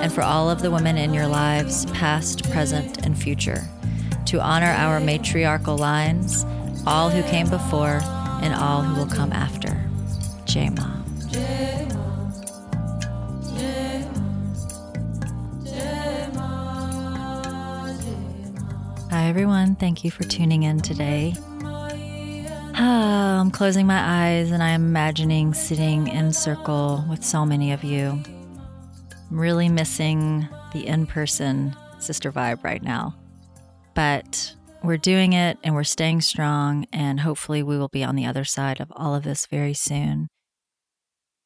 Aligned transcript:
and 0.00 0.12
for 0.12 0.22
all 0.22 0.48
of 0.48 0.62
the 0.62 0.70
women 0.70 0.96
in 0.96 1.12
your 1.12 1.26
lives, 1.26 1.86
past, 1.86 2.50
present, 2.50 3.04
and 3.04 3.20
future, 3.20 3.68
to 4.26 4.40
honor 4.40 4.66
our 4.66 5.00
matriarchal 5.00 5.76
lines, 5.76 6.44
all 6.86 7.10
who 7.10 7.22
came 7.24 7.48
before 7.50 8.00
and 8.42 8.54
all 8.54 8.82
who 8.82 8.98
will 8.98 9.10
come 9.10 9.32
after. 9.32 9.76
Jai 10.44 10.70
Ma. 10.70 10.98
Hi, 19.10 19.26
everyone. 19.26 19.74
Thank 19.74 20.04
you 20.04 20.10
for 20.10 20.24
tuning 20.24 20.62
in 20.62 20.80
today. 20.80 21.34
Ah, 22.80 23.40
I'm 23.40 23.50
closing 23.50 23.86
my 23.86 24.00
eyes 24.00 24.50
and 24.50 24.62
I'm 24.62 24.84
imagining 24.84 25.54
sitting 25.54 26.06
in 26.06 26.32
circle 26.32 27.04
with 27.08 27.24
so 27.24 27.44
many 27.44 27.72
of 27.72 27.82
you. 27.82 28.22
I'm 29.30 29.40
really 29.40 29.68
missing 29.68 30.48
the 30.72 30.86
in 30.86 31.06
person 31.06 31.76
sister 31.98 32.32
vibe 32.32 32.64
right 32.64 32.82
now. 32.82 33.14
But 33.94 34.54
we're 34.82 34.96
doing 34.96 35.32
it 35.32 35.58
and 35.62 35.74
we're 35.74 35.84
staying 35.84 36.20
strong, 36.20 36.86
and 36.92 37.20
hopefully, 37.20 37.62
we 37.62 37.76
will 37.76 37.88
be 37.88 38.04
on 38.04 38.16
the 38.16 38.26
other 38.26 38.44
side 38.44 38.80
of 38.80 38.92
all 38.94 39.14
of 39.14 39.24
this 39.24 39.46
very 39.46 39.74
soon. 39.74 40.28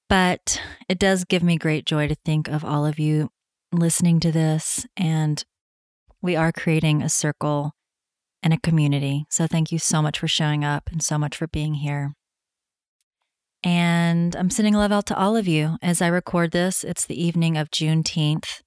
But 0.09 0.61
it 0.89 0.99
does 0.99 1.25
give 1.25 1.43
me 1.43 1.57
great 1.57 1.87
joy 1.87 2.09
to 2.09 2.15
think 2.15 2.49
of 2.49 2.65
all 2.65 2.85
of 2.85 2.99
you 2.99 3.31
listening 3.73 4.21
to 4.21 4.31
this, 4.31 4.87
and 4.97 5.43
we 6.21 6.37
are 6.37 6.53
creating 6.53 7.03
a 7.03 7.09
circle 7.09 7.73
and 8.43 8.53
a 8.53 8.61
community. 8.61 9.25
So, 9.31 9.47
thank 9.47 9.73
you 9.73 9.79
so 9.79 10.03
much 10.03 10.19
for 10.19 10.29
showing 10.29 10.65
up 10.65 10.91
and 10.93 11.03
so 11.03 11.17
much 11.17 11.37
for 11.37 11.47
being 11.47 11.75
here. 11.75 12.13
And 13.65 14.35
I'm 14.35 14.51
sending 14.51 14.75
love 14.75 14.93
out 14.93 15.07
to 15.07 15.17
all 15.17 15.37
of 15.37 15.47
you 15.47 15.77
as 15.83 16.03
I 16.03 16.09
record 16.09 16.51
this. 16.51 16.83
It's 16.83 17.07
the 17.07 17.23
evening 17.23 17.57
of 17.57 17.71
Juneteenth, 17.71 18.61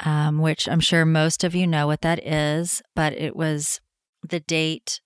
um, 0.00 0.38
which 0.38 0.68
I'm 0.68 0.80
sure 0.80 1.04
most 1.04 1.44
of 1.44 1.54
you 1.54 1.66
know 1.66 1.86
what 1.86 2.00
that 2.00 2.26
is, 2.26 2.82
but 2.96 3.12
it 3.12 3.36
was 3.36 3.80
the 4.28 4.40
date 4.40 5.00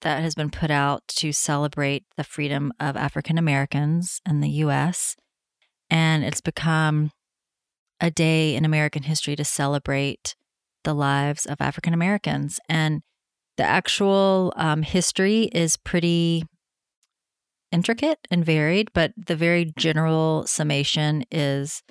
that 0.00 0.22
has 0.22 0.34
been 0.34 0.50
put 0.50 0.70
out 0.70 1.02
to 1.08 1.32
celebrate 1.32 2.04
the 2.16 2.24
freedom 2.24 2.72
of 2.80 2.96
African 2.96 3.36
Americans 3.36 4.20
in 4.26 4.40
the 4.40 4.50
US. 4.50 5.16
And 5.90 6.24
it's 6.24 6.40
become 6.40 7.10
a 8.00 8.10
day 8.10 8.54
in 8.54 8.64
American 8.64 9.02
history 9.02 9.36
to 9.36 9.44
celebrate 9.44 10.36
the 10.84 10.94
lives 10.94 11.46
of 11.46 11.60
African 11.60 11.92
Americans. 11.92 12.60
And 12.68 13.02
the 13.56 13.64
actual 13.64 14.52
um, 14.56 14.82
history 14.82 15.50
is 15.52 15.76
pretty 15.76 16.44
intricate 17.72 18.18
and 18.30 18.44
varied, 18.44 18.90
but 18.94 19.12
the 19.16 19.36
very 19.36 19.72
general 19.76 20.46
summation 20.46 21.24
is 21.30 21.82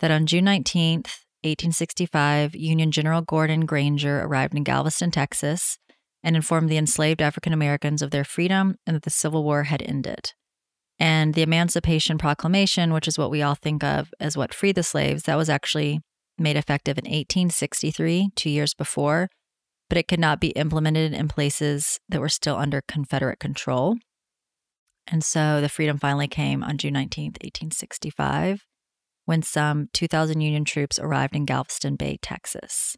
that 0.00 0.10
on 0.10 0.26
June 0.26 0.44
19th, 0.44 1.24
1865, 1.42 2.56
Union 2.56 2.90
General 2.90 3.22
Gordon 3.22 3.66
Granger 3.66 4.20
arrived 4.20 4.54
in 4.54 4.64
Galveston, 4.64 5.10
Texas, 5.10 5.78
and 6.22 6.34
informed 6.34 6.68
the 6.68 6.76
enslaved 6.76 7.22
African 7.22 7.52
Americans 7.52 8.02
of 8.02 8.10
their 8.10 8.24
freedom 8.24 8.76
and 8.86 8.96
that 8.96 9.04
the 9.04 9.10
Civil 9.10 9.44
War 9.44 9.64
had 9.64 9.82
ended. 9.82 10.32
And 10.98 11.34
the 11.34 11.42
Emancipation 11.42 12.18
Proclamation, 12.18 12.92
which 12.92 13.06
is 13.06 13.18
what 13.18 13.30
we 13.30 13.42
all 13.42 13.54
think 13.54 13.84
of 13.84 14.12
as 14.18 14.36
what 14.36 14.54
freed 14.54 14.76
the 14.76 14.82
slaves, 14.82 15.24
that 15.24 15.36
was 15.36 15.50
actually 15.50 16.00
made 16.38 16.56
effective 16.56 16.98
in 16.98 17.04
1863, 17.04 18.30
two 18.34 18.50
years 18.50 18.74
before, 18.74 19.28
but 19.88 19.98
it 19.98 20.08
could 20.08 20.20
not 20.20 20.40
be 20.40 20.48
implemented 20.48 21.12
in 21.12 21.28
places 21.28 22.00
that 22.08 22.20
were 22.20 22.28
still 22.28 22.56
under 22.56 22.82
Confederate 22.88 23.38
control. 23.38 23.96
And 25.06 25.22
so 25.22 25.60
the 25.60 25.68
freedom 25.68 25.98
finally 25.98 26.28
came 26.28 26.62
on 26.62 26.78
June 26.78 26.94
19th, 26.94 27.42
1865, 27.42 28.64
when 29.24 29.42
some 29.42 29.88
2,000 29.92 30.40
Union 30.40 30.64
troops 30.64 30.98
arrived 30.98 31.36
in 31.36 31.44
Galveston 31.44 31.96
Bay, 31.96 32.18
Texas. 32.20 32.96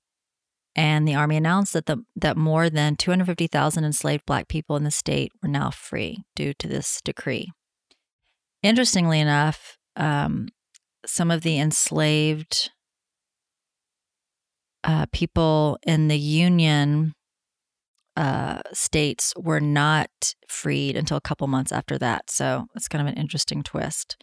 And 0.74 1.08
the 1.08 1.14
Army 1.14 1.36
announced 1.36 1.72
that, 1.72 1.86
the, 1.86 1.98
that 2.16 2.36
more 2.36 2.70
than 2.70 2.96
250,000 2.96 3.84
enslaved 3.84 4.24
Black 4.26 4.48
people 4.48 4.76
in 4.76 4.84
the 4.84 4.90
state 4.90 5.32
were 5.42 5.48
now 5.48 5.70
free 5.70 6.22
due 6.36 6.54
to 6.54 6.68
this 6.68 7.00
decree. 7.04 7.50
Interestingly 8.62 9.20
enough, 9.20 9.76
um, 9.96 10.48
some 11.04 11.30
of 11.30 11.42
the 11.42 11.58
enslaved 11.58 12.70
uh, 14.84 15.06
people 15.12 15.78
in 15.82 16.08
the 16.08 16.18
Union 16.18 17.12
uh, 18.18 18.60
states 18.72 19.32
were 19.36 19.60
not 19.60 20.34
freed 20.48 20.96
until 20.96 21.16
a 21.16 21.20
couple 21.20 21.46
months 21.46 21.70
after 21.70 21.96
that. 21.98 22.28
So 22.28 22.66
it's 22.74 22.88
kind 22.88 23.00
of 23.00 23.06
an 23.06 23.16
interesting 23.18 23.62
twist. 23.62 24.16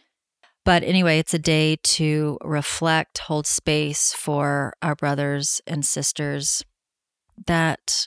But 0.66 0.82
anyway, 0.82 1.18
it's 1.18 1.32
a 1.32 1.38
day 1.38 1.76
to 1.82 2.36
reflect, 2.44 3.16
hold 3.16 3.46
space 3.46 4.12
for 4.12 4.74
our 4.82 4.94
brothers 4.94 5.62
and 5.66 5.82
sisters 5.82 6.62
that 7.46 8.06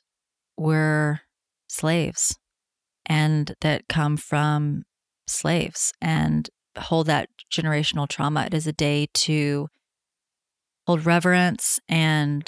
were 0.57 1.21
slaves 1.67 2.37
and 3.07 3.55
that 3.61 3.87
come 3.87 4.15
from 4.15 4.83
slaves 5.25 5.91
and 5.99 6.51
hold 6.77 7.07
that 7.07 7.29
generational 7.51 8.07
trauma. 8.07 8.45
It 8.45 8.53
is 8.53 8.67
a 8.67 8.73
day 8.73 9.07
to 9.11 9.69
hold 10.85 11.03
reverence 11.03 11.79
and 11.89 12.47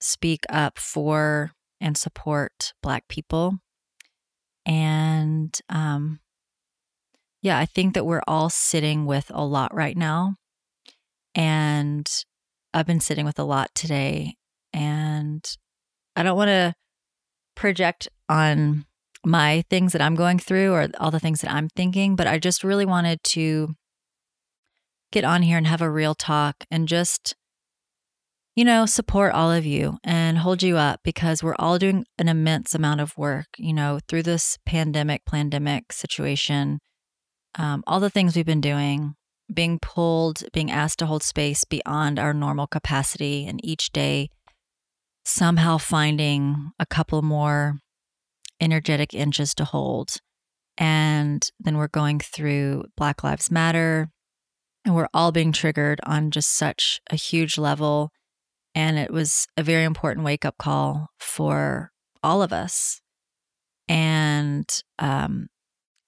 speak 0.00 0.46
up 0.48 0.78
for 0.78 1.52
and 1.80 1.96
support 1.96 2.72
Black 2.82 3.08
people. 3.08 3.58
And 4.66 5.56
um, 5.68 6.20
yeah, 7.42 7.58
I 7.58 7.66
think 7.66 7.94
that 7.94 8.06
we're 8.06 8.22
all 8.28 8.50
sitting 8.50 9.06
with 9.06 9.30
a 9.34 9.44
lot 9.44 9.74
right 9.74 9.96
now. 9.96 10.34
And 11.34 12.08
I've 12.74 12.86
been 12.86 13.00
sitting 13.00 13.24
with 13.24 13.38
a 13.38 13.44
lot 13.44 13.70
today. 13.74 14.34
And 14.72 15.44
I 16.14 16.22
don't 16.22 16.36
want 16.36 16.48
to 16.48 16.74
project 17.56 18.08
on 18.28 18.84
my 19.24 19.64
things 19.68 19.92
that 19.92 20.02
I'm 20.02 20.14
going 20.14 20.38
through 20.38 20.72
or 20.72 20.88
all 20.98 21.10
the 21.10 21.20
things 21.20 21.40
that 21.42 21.52
I'm 21.52 21.68
thinking, 21.68 22.16
but 22.16 22.26
I 22.26 22.38
just 22.38 22.64
really 22.64 22.86
wanted 22.86 23.22
to 23.24 23.74
get 25.12 25.24
on 25.24 25.42
here 25.42 25.58
and 25.58 25.66
have 25.66 25.82
a 25.82 25.90
real 25.90 26.14
talk 26.14 26.64
and 26.70 26.88
just 26.88 27.34
you 28.56 28.64
know, 28.64 28.84
support 28.86 29.32
all 29.32 29.50
of 29.50 29.64
you 29.64 29.98
and 30.02 30.38
hold 30.38 30.62
you 30.62 30.76
up 30.76 31.00
because 31.04 31.42
we're 31.42 31.54
all 31.58 31.78
doing 31.78 32.04
an 32.18 32.28
immense 32.28 32.74
amount 32.74 33.00
of 33.00 33.16
work, 33.16 33.46
you 33.58 33.72
know, 33.72 34.00
through 34.08 34.24
this 34.24 34.58
pandemic, 34.66 35.24
pandemic 35.24 35.92
situation. 35.92 36.80
Um, 37.56 37.82
all 37.86 38.00
the 38.00 38.10
things 38.10 38.34
we've 38.34 38.44
been 38.46 38.60
doing, 38.60 39.14
being 39.52 39.78
pulled, 39.80 40.42
being 40.52 40.70
asked 40.70 40.98
to 41.00 41.06
hold 41.06 41.22
space 41.22 41.64
beyond 41.64 42.18
our 42.18 42.34
normal 42.34 42.66
capacity, 42.66 43.46
and 43.46 43.64
each 43.64 43.92
day 43.92 44.30
somehow 45.24 45.78
finding 45.78 46.70
a 46.78 46.86
couple 46.86 47.22
more 47.22 47.78
energetic 48.60 49.14
inches 49.14 49.54
to 49.54 49.64
hold. 49.64 50.16
And 50.76 51.46
then 51.58 51.76
we're 51.76 51.88
going 51.88 52.20
through 52.20 52.84
Black 52.96 53.22
Lives 53.22 53.50
Matter, 53.50 54.08
and 54.84 54.94
we're 54.94 55.08
all 55.12 55.30
being 55.30 55.52
triggered 55.52 56.00
on 56.04 56.30
just 56.30 56.50
such 56.50 57.00
a 57.10 57.16
huge 57.16 57.58
level 57.58 58.10
and 58.74 58.98
it 58.98 59.12
was 59.12 59.46
a 59.56 59.62
very 59.62 59.84
important 59.84 60.24
wake 60.24 60.44
up 60.44 60.56
call 60.58 61.08
for 61.18 61.90
all 62.22 62.42
of 62.42 62.52
us. 62.52 63.00
And, 63.88 64.68
um, 64.98 65.48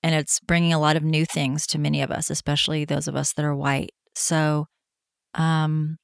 and 0.03 0.14
it's 0.14 0.41
bringing 0.41 0.73
a 0.73 0.79
lot 0.79 0.97
of 0.97 1.03
new 1.03 1.25
things 1.25 1.67
to 1.69 1.79
many 1.79 2.03
of 2.03 2.11
us, 2.11 2.31
especially 2.31 2.85
those 2.85 3.09
of 3.09 3.17
us 3.17 3.32
that 3.32 3.44
are 3.44 3.56
white. 3.56 3.93
So, 4.14 4.67
um, 5.35 5.97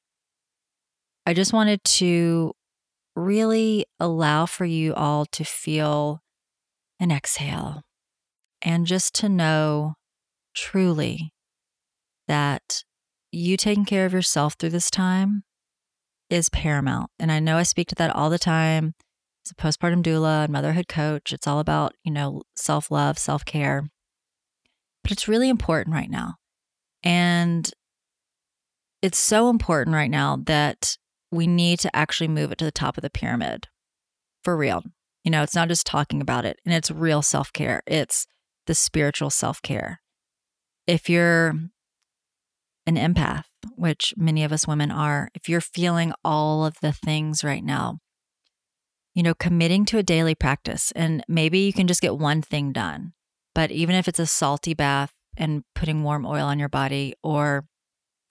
I 1.25 1.33
just 1.33 1.53
wanted 1.53 1.83
to 1.83 2.53
really 3.15 3.85
allow 3.99 4.45
for 4.45 4.65
you 4.65 4.93
all 4.95 5.25
to 5.27 5.43
feel 5.43 6.21
an 6.99 7.11
exhale 7.11 7.83
and 8.61 8.85
just 8.85 9.13
to 9.15 9.29
know 9.29 9.93
truly 10.55 11.33
that 12.27 12.83
you 13.31 13.57
taking 13.57 13.85
care 13.85 14.05
of 14.05 14.13
yourself 14.13 14.55
through 14.57 14.69
this 14.69 14.89
time 14.89 15.43
is 16.29 16.49
paramount. 16.49 17.09
And 17.19 17.31
I 17.31 17.39
know 17.39 17.57
I 17.57 17.63
speak 17.63 17.87
to 17.89 17.95
that 17.95 18.15
all 18.15 18.29
the 18.29 18.39
time 18.39 18.93
as 19.45 19.51
a 19.51 19.55
postpartum 19.55 20.03
doula 20.03 20.45
and 20.45 20.53
motherhood 20.53 20.87
coach. 20.87 21.33
It's 21.33 21.47
all 21.47 21.59
about, 21.59 21.93
you 22.03 22.11
know, 22.11 22.43
self 22.55 22.91
love, 22.91 23.17
self 23.17 23.45
care. 23.45 23.89
But 25.03 25.11
it's 25.11 25.27
really 25.27 25.49
important 25.49 25.95
right 25.95 26.09
now. 26.09 26.35
And 27.03 27.69
it's 29.01 29.17
so 29.17 29.49
important 29.49 29.93
right 29.95 30.11
now 30.11 30.37
that 30.45 30.97
we 31.31 31.47
need 31.47 31.79
to 31.79 31.95
actually 31.95 32.27
move 32.27 32.51
it 32.51 32.57
to 32.57 32.65
the 32.65 32.71
top 32.71 32.97
of 32.97 33.01
the 33.01 33.09
pyramid 33.09 33.67
for 34.43 34.57
real. 34.57 34.83
You 35.23 35.31
know, 35.31 35.43
it's 35.43 35.55
not 35.55 35.67
just 35.67 35.85
talking 35.85 36.21
about 36.21 36.45
it 36.45 36.59
and 36.65 36.73
it's 36.73 36.91
real 36.91 37.21
self 37.21 37.53
care, 37.53 37.81
it's 37.85 38.25
the 38.67 38.75
spiritual 38.75 39.29
self 39.29 39.61
care. 39.61 40.01
If 40.87 41.09
you're 41.09 41.49
an 42.85 42.95
empath, 42.95 43.43
which 43.75 44.13
many 44.17 44.43
of 44.43 44.51
us 44.51 44.67
women 44.67 44.91
are, 44.91 45.29
if 45.33 45.49
you're 45.49 45.61
feeling 45.61 46.13
all 46.23 46.65
of 46.65 46.75
the 46.81 46.91
things 46.91 47.43
right 47.43 47.63
now, 47.63 47.99
you 49.13 49.23
know, 49.23 49.33
committing 49.33 49.85
to 49.85 49.97
a 49.97 50.03
daily 50.03 50.35
practice, 50.35 50.91
and 50.95 51.23
maybe 51.27 51.59
you 51.59 51.73
can 51.73 51.87
just 51.87 52.01
get 52.01 52.17
one 52.17 52.41
thing 52.41 52.71
done. 52.71 53.13
But 53.55 53.71
even 53.71 53.95
if 53.95 54.07
it's 54.07 54.19
a 54.19 54.25
salty 54.25 54.73
bath 54.73 55.13
and 55.35 55.63
putting 55.75 56.03
warm 56.03 56.25
oil 56.25 56.45
on 56.45 56.59
your 56.59 56.69
body, 56.69 57.15
or 57.23 57.65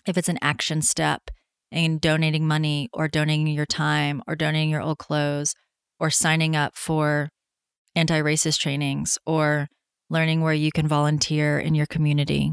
if 0.07 0.17
it's 0.17 0.29
an 0.29 0.39
action 0.41 0.81
step 0.83 1.31
and 1.71 2.01
donating 2.01 2.47
money, 2.47 2.89
or 2.93 3.09
donating 3.09 3.49
your 3.49 3.67
time, 3.67 4.23
or 4.27 4.35
donating 4.35 4.71
your 4.71 4.81
old 4.81 4.99
clothes, 4.99 5.55
or 6.01 6.09
signing 6.11 6.57
up 6.57 6.77
for 6.77 7.29
anti 7.95 8.21
racist 8.21 8.59
trainings, 8.61 9.19
or 9.27 9.69
learning 10.09 10.41
where 10.41 10.55
you 10.55 10.73
can 10.73 10.89
volunteer 10.89 11.59
in 11.59 11.75
your 11.75 11.85
community, 11.85 12.53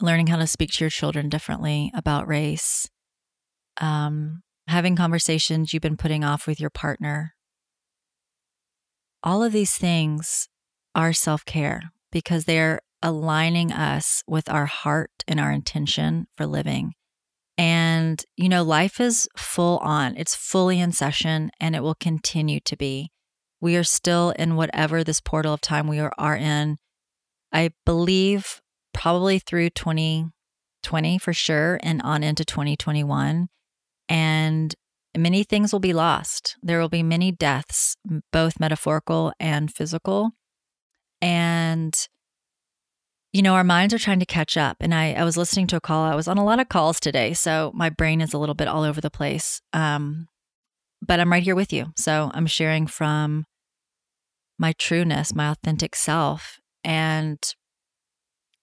learning 0.00 0.28
how 0.28 0.36
to 0.36 0.46
speak 0.46 0.70
to 0.72 0.84
your 0.84 0.90
children 0.90 1.28
differently 1.28 1.90
about 1.94 2.28
race, 2.28 2.88
um, 3.80 4.42
having 4.66 4.96
conversations 4.96 5.72
you've 5.72 5.82
been 5.82 5.96
putting 5.96 6.24
off 6.24 6.46
with 6.46 6.60
your 6.60 6.70
partner. 6.70 7.34
All 9.22 9.42
of 9.42 9.52
these 9.52 9.76
things 9.76 10.48
are 10.94 11.12
self 11.12 11.44
care 11.44 11.82
because 12.12 12.44
they're 12.44 12.80
aligning 13.02 13.72
us 13.72 14.22
with 14.26 14.48
our 14.48 14.66
heart 14.66 15.10
and 15.26 15.38
our 15.38 15.52
intention 15.52 16.26
for 16.36 16.46
living. 16.46 16.94
And, 17.56 18.24
you 18.36 18.48
know, 18.48 18.62
life 18.62 19.00
is 19.00 19.28
full 19.36 19.78
on, 19.78 20.16
it's 20.16 20.36
fully 20.36 20.78
in 20.78 20.92
session, 20.92 21.50
and 21.58 21.74
it 21.74 21.82
will 21.82 21.96
continue 21.96 22.60
to 22.60 22.76
be. 22.76 23.10
We 23.60 23.76
are 23.76 23.84
still 23.84 24.30
in 24.30 24.54
whatever 24.54 25.02
this 25.02 25.20
portal 25.20 25.54
of 25.54 25.60
time 25.60 25.88
we 25.88 25.98
are, 25.98 26.12
are 26.16 26.36
in. 26.36 26.76
I 27.52 27.70
believe 27.84 28.60
probably 28.98 29.38
through 29.38 29.70
2020 29.70 31.18
for 31.18 31.32
sure 31.32 31.78
and 31.84 32.02
on 32.02 32.24
into 32.24 32.44
2021. 32.44 33.48
And 34.08 34.74
many 35.16 35.44
things 35.44 35.72
will 35.72 35.78
be 35.78 35.92
lost. 35.92 36.56
There 36.62 36.80
will 36.80 36.88
be 36.88 37.04
many 37.04 37.30
deaths, 37.30 37.96
both 38.32 38.58
metaphorical 38.58 39.32
and 39.38 39.72
physical. 39.72 40.32
And, 41.22 41.94
you 43.32 43.40
know, 43.40 43.54
our 43.54 43.62
minds 43.62 43.94
are 43.94 44.00
trying 44.00 44.18
to 44.18 44.26
catch 44.26 44.56
up. 44.56 44.78
And 44.80 44.92
I, 44.92 45.12
I 45.12 45.22
was 45.22 45.36
listening 45.36 45.68
to 45.68 45.76
a 45.76 45.80
call. 45.80 46.04
I 46.04 46.16
was 46.16 46.26
on 46.26 46.36
a 46.36 46.44
lot 46.44 46.58
of 46.58 46.68
calls 46.68 46.98
today. 46.98 47.34
So 47.34 47.70
my 47.74 47.90
brain 47.90 48.20
is 48.20 48.34
a 48.34 48.38
little 48.38 48.56
bit 48.56 48.66
all 48.66 48.82
over 48.82 49.00
the 49.00 49.10
place. 49.10 49.60
Um, 49.72 50.26
but 51.00 51.20
I'm 51.20 51.30
right 51.30 51.44
here 51.44 51.54
with 51.54 51.72
you. 51.72 51.92
So 51.96 52.32
I'm 52.34 52.46
sharing 52.46 52.88
from 52.88 53.44
my 54.58 54.72
trueness, 54.72 55.36
my 55.36 55.52
authentic 55.52 55.94
self. 55.94 56.58
And, 56.82 57.38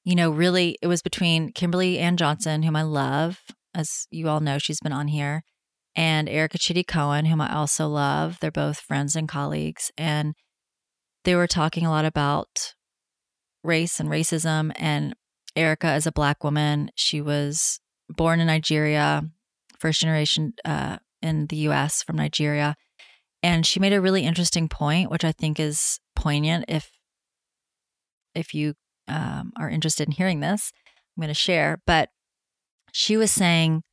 you 0.06 0.16
know, 0.16 0.30
really, 0.30 0.78
it 0.82 0.88
was 0.88 1.02
between 1.02 1.52
Kimberly 1.52 2.00
Ann 2.00 2.16
Johnson, 2.16 2.64
whom 2.64 2.76
I 2.76 2.84
love, 2.84 3.42
as 3.74 4.08
you 4.12 4.30
all 4.30 4.40
know, 4.40 4.60
she's 4.60 4.80
been 4.80 4.94
on 4.94 5.08
here, 5.08 5.44
and 5.96 6.30
Erica 6.30 6.60
Chidi 6.60 6.86
Cohen, 6.86 7.26
whom 7.26 7.42
I 7.42 7.54
also 7.54 7.88
love. 7.88 8.38
They're 8.40 8.52
both 8.52 8.80
friends 8.80 9.16
and 9.16 9.28
colleagues. 9.28 9.92
And 9.98 10.36
they 11.24 11.36
were 11.36 11.48
talking 11.48 11.86
a 11.86 11.90
lot 11.90 12.06
about 12.06 12.76
race 13.64 14.00
and 14.00 14.10
racism. 14.10 14.72
And 14.76 15.16
Erica, 15.56 15.88
as 15.88 16.06
a 16.06 16.12
Black 16.12 16.44
woman, 16.44 16.92
she 16.96 17.22
was 17.22 17.80
born 18.10 18.40
in 18.40 18.48
Nigeria, 18.48 19.24
first 19.80 20.02
generation 20.02 20.54
uh, 20.64 20.98
in 21.22 21.48
the 21.48 21.58
US 21.70 22.04
from 22.04 22.18
Nigeria. 22.18 22.76
And 23.42 23.66
she 23.66 23.80
made 23.80 23.94
a 23.94 24.02
really 24.02 24.24
interesting 24.24 24.68
point, 24.68 25.10
which 25.10 25.24
I 25.24 25.32
think 25.32 25.60
is 25.60 26.00
poignant 26.16 26.66
if 26.68 26.92
if 28.34 28.54
you 28.54 28.74
um, 29.08 29.52
are 29.58 29.70
interested 29.70 30.08
in 30.08 30.14
hearing 30.14 30.40
this. 30.40 30.72
I'm 31.16 31.22
going 31.22 31.30
to 31.30 31.34
share. 31.34 31.82
But 31.86 32.10
she 32.92 33.18
was 33.18 33.32
saying, 33.32 33.84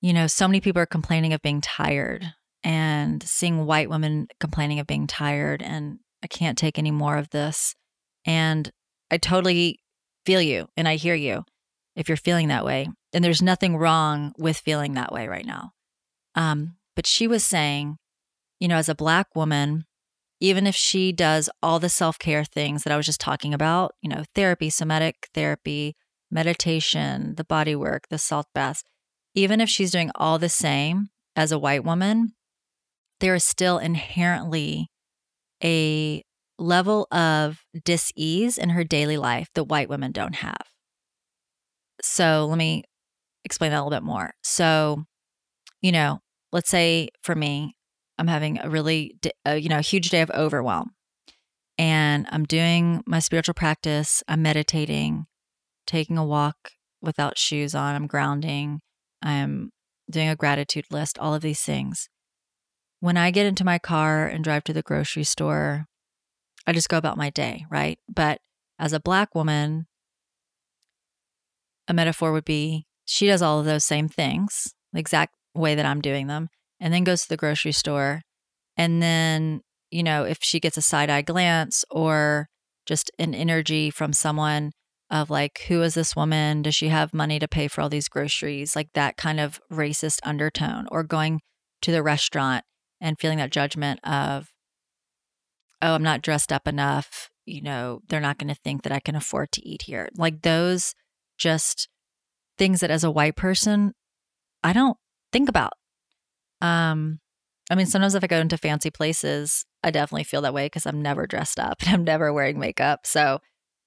you 0.00 0.12
know, 0.12 0.26
so 0.26 0.48
many 0.48 0.60
people 0.60 0.80
are 0.80 0.86
complaining 0.86 1.32
of 1.32 1.42
being 1.42 1.60
tired 1.60 2.24
and 2.62 3.22
seeing 3.22 3.66
white 3.66 3.90
women 3.90 4.28
complaining 4.38 4.78
of 4.78 4.86
being 4.86 5.06
tired 5.06 5.62
and 5.62 5.98
I 6.22 6.26
can't 6.26 6.58
take 6.58 6.78
any 6.78 6.90
more 6.90 7.16
of 7.16 7.30
this. 7.30 7.74
And 8.26 8.70
I 9.10 9.16
totally 9.16 9.80
feel 10.26 10.42
you 10.42 10.68
and 10.76 10.86
I 10.86 10.96
hear 10.96 11.14
you 11.14 11.44
if 11.96 12.08
you're 12.08 12.16
feeling 12.16 12.48
that 12.48 12.64
way. 12.64 12.88
And 13.12 13.24
there's 13.24 13.42
nothing 13.42 13.76
wrong 13.76 14.32
with 14.38 14.58
feeling 14.58 14.94
that 14.94 15.12
way 15.12 15.26
right 15.26 15.46
now. 15.46 15.72
Um, 16.34 16.76
but 16.94 17.06
she 17.06 17.26
was 17.26 17.42
saying, 17.42 17.96
you 18.58 18.68
know, 18.68 18.76
as 18.76 18.88
a 18.88 18.94
black 18.94 19.34
woman, 19.34 19.84
even 20.40 20.66
if 20.66 20.74
she 20.74 21.12
does 21.12 21.50
all 21.62 21.78
the 21.78 21.88
self 21.88 22.18
care 22.18 22.44
things 22.44 22.82
that 22.82 22.92
I 22.92 22.96
was 22.96 23.06
just 23.06 23.20
talking 23.20 23.52
about, 23.54 23.94
you 24.00 24.08
know, 24.08 24.24
therapy, 24.34 24.70
somatic 24.70 25.28
therapy, 25.34 25.96
meditation, 26.30 27.34
the 27.36 27.44
body 27.44 27.76
work, 27.76 28.08
the 28.08 28.18
salt 28.18 28.46
baths, 28.54 28.82
even 29.34 29.60
if 29.60 29.68
she's 29.68 29.90
doing 29.90 30.10
all 30.14 30.38
the 30.38 30.48
same 30.48 31.08
as 31.36 31.52
a 31.52 31.58
white 31.58 31.84
woman, 31.84 32.32
there 33.20 33.34
is 33.34 33.44
still 33.44 33.78
inherently 33.78 34.90
a 35.62 36.22
level 36.58 37.06
of 37.12 37.60
dis-ease 37.84 38.58
in 38.58 38.70
her 38.70 38.84
daily 38.84 39.16
life 39.16 39.48
that 39.54 39.64
white 39.64 39.88
women 39.88 40.12
don't 40.12 40.36
have. 40.36 40.62
So 42.02 42.46
let 42.46 42.58
me 42.58 42.84
explain 43.44 43.70
that 43.70 43.76
a 43.78 43.82
little 43.82 43.90
bit 43.90 44.02
more. 44.02 44.32
So, 44.42 45.04
you 45.80 45.92
know, 45.92 46.20
let's 46.52 46.70
say 46.70 47.08
for 47.22 47.34
me, 47.34 47.74
I'm 48.20 48.28
having 48.28 48.60
a 48.60 48.68
really, 48.68 49.18
uh, 49.48 49.52
you 49.52 49.70
know, 49.70 49.78
a 49.78 49.82
huge 49.82 50.10
day 50.10 50.20
of 50.20 50.30
overwhelm 50.30 50.90
and 51.78 52.26
I'm 52.30 52.44
doing 52.44 53.02
my 53.06 53.20
spiritual 53.20 53.54
practice, 53.54 54.22
I'm 54.28 54.42
meditating, 54.42 55.24
taking 55.86 56.18
a 56.18 56.24
walk 56.26 56.72
without 57.00 57.38
shoes 57.38 57.74
on, 57.74 57.94
I'm 57.94 58.06
grounding, 58.06 58.80
I'm 59.22 59.70
doing 60.10 60.28
a 60.28 60.36
gratitude 60.36 60.84
list, 60.90 61.18
all 61.18 61.34
of 61.34 61.40
these 61.40 61.62
things. 61.62 62.10
When 63.00 63.16
I 63.16 63.30
get 63.30 63.46
into 63.46 63.64
my 63.64 63.78
car 63.78 64.26
and 64.26 64.44
drive 64.44 64.64
to 64.64 64.74
the 64.74 64.82
grocery 64.82 65.24
store, 65.24 65.86
I 66.66 66.72
just 66.74 66.90
go 66.90 66.98
about 66.98 67.16
my 67.16 67.30
day, 67.30 67.64
right? 67.70 67.98
But 68.14 68.42
as 68.78 68.92
a 68.92 69.00
black 69.00 69.34
woman, 69.34 69.86
a 71.88 71.94
metaphor 71.94 72.32
would 72.32 72.44
be 72.44 72.84
she 73.06 73.26
does 73.26 73.40
all 73.40 73.58
of 73.58 73.64
those 73.64 73.86
same 73.86 74.10
things, 74.10 74.74
the 74.92 75.00
exact 75.00 75.34
way 75.54 75.74
that 75.74 75.86
I'm 75.86 76.02
doing 76.02 76.26
them, 76.26 76.50
and 76.80 76.92
then 76.92 77.04
goes 77.04 77.22
to 77.22 77.28
the 77.28 77.36
grocery 77.36 77.72
store. 77.72 78.22
And 78.76 79.02
then, 79.02 79.60
you 79.90 80.02
know, 80.02 80.24
if 80.24 80.38
she 80.40 80.58
gets 80.58 80.76
a 80.76 80.82
side 80.82 81.10
eye 81.10 81.22
glance 81.22 81.84
or 81.90 82.48
just 82.86 83.10
an 83.18 83.34
energy 83.34 83.90
from 83.90 84.12
someone, 84.12 84.72
of 85.10 85.28
like, 85.28 85.64
who 85.66 85.82
is 85.82 85.94
this 85.94 86.14
woman? 86.14 86.62
Does 86.62 86.74
she 86.74 86.88
have 86.88 87.12
money 87.12 87.38
to 87.40 87.48
pay 87.48 87.66
for 87.66 87.80
all 87.80 87.88
these 87.88 88.08
groceries? 88.08 88.76
Like 88.76 88.90
that 88.94 89.16
kind 89.16 89.40
of 89.40 89.60
racist 89.70 90.20
undertone, 90.22 90.86
or 90.90 91.02
going 91.02 91.40
to 91.82 91.90
the 91.90 92.02
restaurant 92.02 92.64
and 93.00 93.18
feeling 93.18 93.38
that 93.38 93.50
judgment 93.50 93.98
of, 94.04 94.50
oh, 95.82 95.94
I'm 95.94 96.02
not 96.02 96.22
dressed 96.22 96.52
up 96.52 96.68
enough. 96.68 97.28
You 97.44 97.62
know, 97.62 98.02
they're 98.08 98.20
not 98.20 98.38
going 98.38 98.54
to 98.54 98.60
think 98.60 98.82
that 98.82 98.92
I 98.92 99.00
can 99.00 99.16
afford 99.16 99.50
to 99.52 99.68
eat 99.68 99.82
here. 99.82 100.08
Like 100.16 100.42
those 100.42 100.94
just 101.36 101.88
things 102.56 102.80
that 102.80 102.90
as 102.90 103.02
a 103.02 103.10
white 103.10 103.34
person, 103.34 103.94
I 104.62 104.72
don't 104.72 104.96
think 105.32 105.48
about. 105.48 105.72
Um, 106.60 107.20
I 107.70 107.74
mean, 107.74 107.86
sometimes 107.86 108.14
if 108.14 108.24
I 108.24 108.26
go 108.26 108.40
into 108.40 108.58
fancy 108.58 108.90
places, 108.90 109.64
I 109.82 109.90
definitely 109.90 110.24
feel 110.24 110.42
that 110.42 110.54
way 110.54 110.66
because 110.66 110.86
I'm 110.86 111.00
never 111.00 111.26
dressed 111.26 111.58
up 111.58 111.78
and 111.86 111.94
I'm 111.94 112.04
never 112.04 112.32
wearing 112.32 112.58
makeup. 112.58 113.06
So 113.06 113.40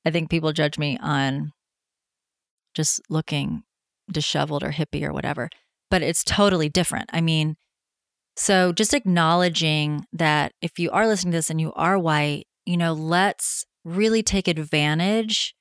I 0.05 0.11
think 0.11 0.29
people 0.29 0.53
judge 0.53 0.77
me 0.77 0.97
on 1.01 1.51
just 2.73 3.01
looking 3.09 3.63
disheveled 4.11 4.63
or 4.63 4.71
hippie 4.71 5.03
or 5.03 5.13
whatever, 5.13 5.49
but 5.89 6.01
it's 6.01 6.23
totally 6.23 6.69
different. 6.69 7.09
I 7.13 7.21
mean, 7.21 7.55
so 8.35 8.73
just 8.73 8.93
acknowledging 8.93 10.05
that 10.11 10.53
if 10.61 10.79
you 10.79 10.89
are 10.91 11.07
listening 11.07 11.33
to 11.33 11.37
this 11.37 11.49
and 11.49 11.61
you 11.61 11.71
are 11.73 11.99
white, 11.99 12.47
you 12.65 12.77
know, 12.77 12.93
let's 12.93 13.65
really 13.85 14.23
take 14.23 14.47
advantage 14.47 15.53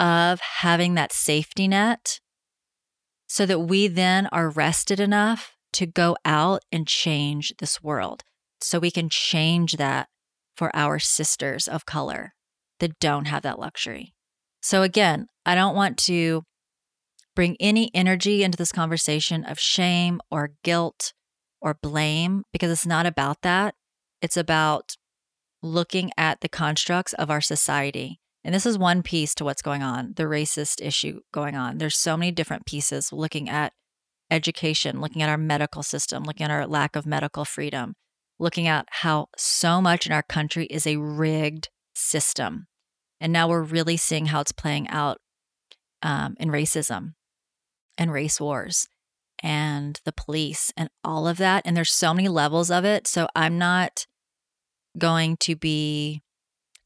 of 0.00 0.40
having 0.40 0.94
that 0.94 1.12
safety 1.12 1.68
net 1.68 2.20
so 3.26 3.44
that 3.44 3.60
we 3.60 3.88
then 3.88 4.26
are 4.28 4.48
rested 4.48 5.00
enough 5.00 5.57
to 5.74 5.86
go 5.86 6.16
out 6.24 6.62
and 6.72 6.86
change 6.86 7.54
this 7.58 7.82
world. 7.82 8.22
So 8.60 8.78
we 8.78 8.90
can 8.90 9.08
change 9.08 9.76
that 9.76 10.08
for 10.56 10.74
our 10.74 10.98
sisters 10.98 11.68
of 11.68 11.86
color 11.86 12.34
that 12.80 12.98
don't 12.98 13.26
have 13.26 13.42
that 13.42 13.58
luxury. 13.58 14.14
So, 14.60 14.82
again, 14.82 15.26
I 15.46 15.54
don't 15.54 15.76
want 15.76 15.96
to 15.98 16.42
bring 17.36 17.56
any 17.60 17.90
energy 17.94 18.42
into 18.42 18.56
this 18.56 18.72
conversation 18.72 19.44
of 19.44 19.60
shame 19.60 20.20
or 20.30 20.50
guilt 20.64 21.12
or 21.60 21.78
blame 21.80 22.42
because 22.52 22.70
it's 22.70 22.86
not 22.86 23.06
about 23.06 23.42
that. 23.42 23.74
It's 24.20 24.36
about 24.36 24.96
looking 25.62 26.10
at 26.16 26.40
the 26.40 26.48
constructs 26.48 27.12
of 27.12 27.30
our 27.30 27.40
society. 27.40 28.20
And 28.44 28.54
this 28.54 28.66
is 28.66 28.78
one 28.78 29.02
piece 29.02 29.34
to 29.36 29.44
what's 29.44 29.62
going 29.62 29.82
on, 29.82 30.14
the 30.16 30.24
racist 30.24 30.84
issue 30.84 31.20
going 31.32 31.54
on. 31.54 31.78
There's 31.78 31.96
so 31.96 32.16
many 32.16 32.32
different 32.32 32.66
pieces 32.66 33.12
looking 33.12 33.48
at 33.48 33.72
education, 34.30 35.00
looking 35.00 35.22
at 35.22 35.28
our 35.28 35.38
medical 35.38 35.82
system, 35.82 36.24
looking 36.24 36.44
at 36.44 36.50
our 36.50 36.66
lack 36.66 36.96
of 36.96 37.06
medical 37.06 37.44
freedom, 37.44 37.94
looking 38.38 38.66
at 38.66 38.86
how 38.90 39.28
so 39.36 39.80
much 39.80 40.06
in 40.06 40.12
our 40.12 40.22
country 40.22 40.66
is 40.66 40.86
a 40.86 40.96
rigged 40.96 41.68
system. 41.94 42.66
And 43.20 43.32
now 43.32 43.48
we're 43.48 43.62
really 43.62 43.96
seeing 43.96 44.26
how 44.26 44.40
it's 44.40 44.52
playing 44.52 44.88
out 44.88 45.18
um, 46.02 46.36
in 46.38 46.48
racism 46.48 47.14
and 47.96 48.12
race 48.12 48.40
wars 48.40 48.88
and 49.42 50.00
the 50.04 50.12
police 50.12 50.72
and 50.76 50.88
all 51.02 51.26
of 51.26 51.36
that. 51.38 51.62
And 51.64 51.76
there's 51.76 51.92
so 51.92 52.14
many 52.14 52.28
levels 52.28 52.70
of 52.70 52.84
it. 52.84 53.06
So 53.06 53.28
I'm 53.34 53.58
not 53.58 54.06
going 54.96 55.36
to 55.38 55.56
be 55.56 56.22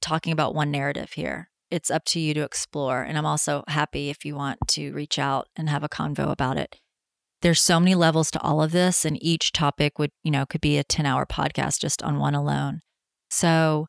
talking 0.01 0.33
about 0.33 0.55
one 0.55 0.71
narrative 0.71 1.13
here. 1.13 1.51
It's 1.71 1.91
up 1.91 2.05
to 2.07 2.21
you 2.21 2.35
to 2.35 2.43
explore. 2.43 3.03
And 3.03 3.17
I'm 3.17 3.27
also 3.27 3.65
happy 3.69 4.11
if 4.11 4.25
you 4.25 4.35
want 4.35 4.59
to 4.69 4.93
reach 4.93 5.19
out 5.19 5.49
and 5.57 5.69
have 5.69 5.83
a 5.83 5.89
convo 5.89 6.31
about 6.31 6.59
it. 6.59 6.77
There's 7.43 7.61
so 7.61 7.81
many 7.81 7.97
levels 7.97 8.31
to 8.31 8.41
all 8.41 8.63
of 8.63 8.71
this, 8.71 9.05
and 9.05 9.23
each 9.23 9.51
topic 9.51 9.99
would, 9.99 10.13
you 10.23 10.31
know, 10.31 10.47
could 10.47 10.61
be 10.61 10.79
a 10.79 10.85
10 10.85 11.05
hour 11.07 11.27
podcast 11.27 11.81
just 11.81 12.03
on 12.03 12.19
one 12.19 12.37
alone. 12.37 12.81
So 13.31 13.89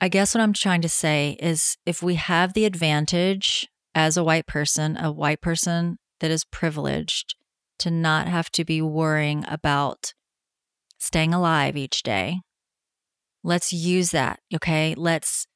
I 0.00 0.08
guess 0.08 0.34
what 0.34 0.40
I'm 0.42 0.54
trying 0.54 0.80
to 0.82 0.88
say 0.88 1.36
is 1.40 1.76
if 1.84 2.02
we 2.02 2.14
have 2.14 2.54
the 2.54 2.64
advantage 2.64 3.68
as 3.94 4.16
a 4.16 4.24
white 4.24 4.46
person, 4.46 4.96
a 4.96 5.12
white 5.12 5.42
person 5.42 5.98
that 6.20 6.30
is 6.30 6.44
privileged 6.44 7.34
to 7.80 7.90
not 7.90 8.26
have 8.26 8.50
to 8.52 8.64
be 8.64 8.80
worrying 8.80 9.44
about 9.46 10.14
staying 10.98 11.34
alive 11.34 11.76
each 11.76 12.02
day, 12.02 12.40
let's 13.44 13.72
use 13.74 14.10
that. 14.12 14.40
Okay. 14.54 14.94
Let's 14.96 15.46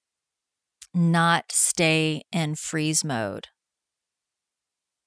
not 0.92 1.46
stay 1.50 2.22
in 2.32 2.54
freeze 2.56 3.02
mode 3.02 3.48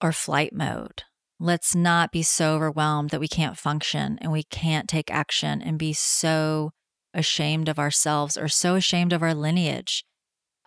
or 0.01 0.11
flight 0.11 0.53
mode. 0.53 1.03
Let's 1.39 1.75
not 1.75 2.11
be 2.11 2.23
so 2.23 2.55
overwhelmed 2.55 3.09
that 3.09 3.19
we 3.19 3.27
can't 3.27 3.57
function 3.57 4.17
and 4.21 4.31
we 4.31 4.43
can't 4.43 4.87
take 4.87 5.11
action 5.11 5.61
and 5.61 5.77
be 5.77 5.93
so 5.93 6.71
ashamed 7.13 7.67
of 7.67 7.79
ourselves 7.79 8.37
or 8.37 8.47
so 8.47 8.75
ashamed 8.75 9.13
of 9.13 9.21
our 9.21 9.33
lineage. 9.33 10.05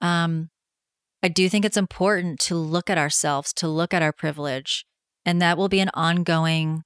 Um, 0.00 0.50
I 1.22 1.28
do 1.28 1.48
think 1.48 1.64
it's 1.64 1.76
important 1.76 2.38
to 2.40 2.54
look 2.54 2.88
at 2.90 2.98
ourselves, 2.98 3.52
to 3.54 3.68
look 3.68 3.92
at 3.92 4.02
our 4.02 4.12
privilege, 4.12 4.84
and 5.24 5.42
that 5.42 5.58
will 5.58 5.68
be 5.68 5.80
an 5.80 5.90
ongoing 5.94 6.82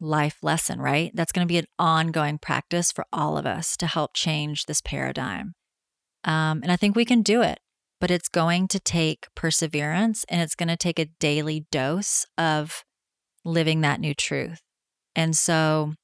life 0.00 0.38
lesson, 0.42 0.80
right? 0.80 1.10
That's 1.14 1.32
going 1.32 1.46
to 1.46 1.52
be 1.52 1.58
an 1.58 1.66
ongoing 1.78 2.38
practice 2.38 2.90
for 2.92 3.04
all 3.12 3.36
of 3.36 3.46
us 3.46 3.76
to 3.78 3.86
help 3.86 4.12
change 4.14 4.64
this 4.64 4.80
paradigm. 4.80 5.54
Um, 6.24 6.60
and 6.62 6.72
I 6.72 6.76
think 6.76 6.96
we 6.96 7.04
can 7.04 7.22
do 7.22 7.42
it, 7.42 7.58
but 8.00 8.10
it's 8.10 8.28
going 8.28 8.68
to 8.68 8.80
take 8.80 9.26
perseverance 9.34 10.24
and 10.28 10.40
it's 10.40 10.54
going 10.54 10.68
to 10.68 10.76
take 10.76 10.98
a 10.98 11.06
daily 11.18 11.66
dose 11.70 12.26
of 12.36 12.84
living 13.44 13.80
that 13.80 14.00
new 14.00 14.14
truth. 14.14 14.60
And 15.16 15.36
so 15.36 15.94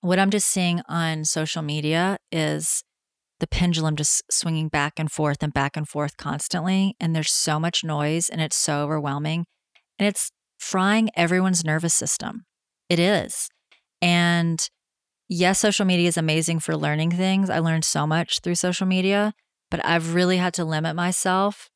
what 0.00 0.18
I'm 0.18 0.30
just 0.30 0.48
seeing 0.48 0.80
on 0.88 1.24
social 1.24 1.62
media 1.62 2.16
is 2.30 2.82
the 3.40 3.46
pendulum 3.46 3.96
just 3.96 4.22
swinging 4.30 4.68
back 4.68 4.94
and 4.98 5.10
forth 5.10 5.42
and 5.42 5.52
back 5.52 5.76
and 5.76 5.86
forth 5.86 6.16
constantly. 6.16 6.94
And 6.98 7.14
there's 7.14 7.32
so 7.32 7.60
much 7.60 7.84
noise 7.84 8.28
and 8.28 8.40
it's 8.40 8.56
so 8.56 8.82
overwhelming. 8.82 9.44
And 9.98 10.06
it's 10.06 10.30
frying 10.58 11.10
everyone's 11.16 11.64
nervous 11.64 11.94
system. 11.94 12.44
It 12.88 12.98
is. 12.98 13.48
And 14.00 14.66
yes, 15.28 15.60
social 15.60 15.84
media 15.84 16.08
is 16.08 16.16
amazing 16.16 16.60
for 16.60 16.76
learning 16.76 17.10
things. 17.10 17.50
I 17.50 17.58
learned 17.58 17.84
so 17.84 18.06
much 18.06 18.40
through 18.40 18.54
social 18.54 18.86
media, 18.86 19.34
but 19.76 19.84
I've 19.84 20.14
really 20.14 20.38
had 20.38 20.54
to 20.54 20.64
limit 20.64 20.96
myself 20.96 21.68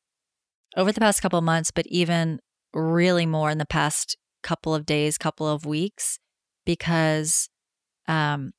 over 0.74 0.90
the 0.90 1.00
past 1.00 1.20
couple 1.20 1.38
of 1.38 1.44
months, 1.44 1.70
but 1.70 1.86
even 1.88 2.40
really 2.72 3.26
more 3.26 3.50
in 3.50 3.58
the 3.58 3.66
past 3.66 4.16
couple 4.42 4.74
of 4.74 4.86
days, 4.86 5.18
couple 5.18 5.46
of 5.46 5.66
weeks, 5.66 6.18
because 6.64 7.50
um, 8.08 8.52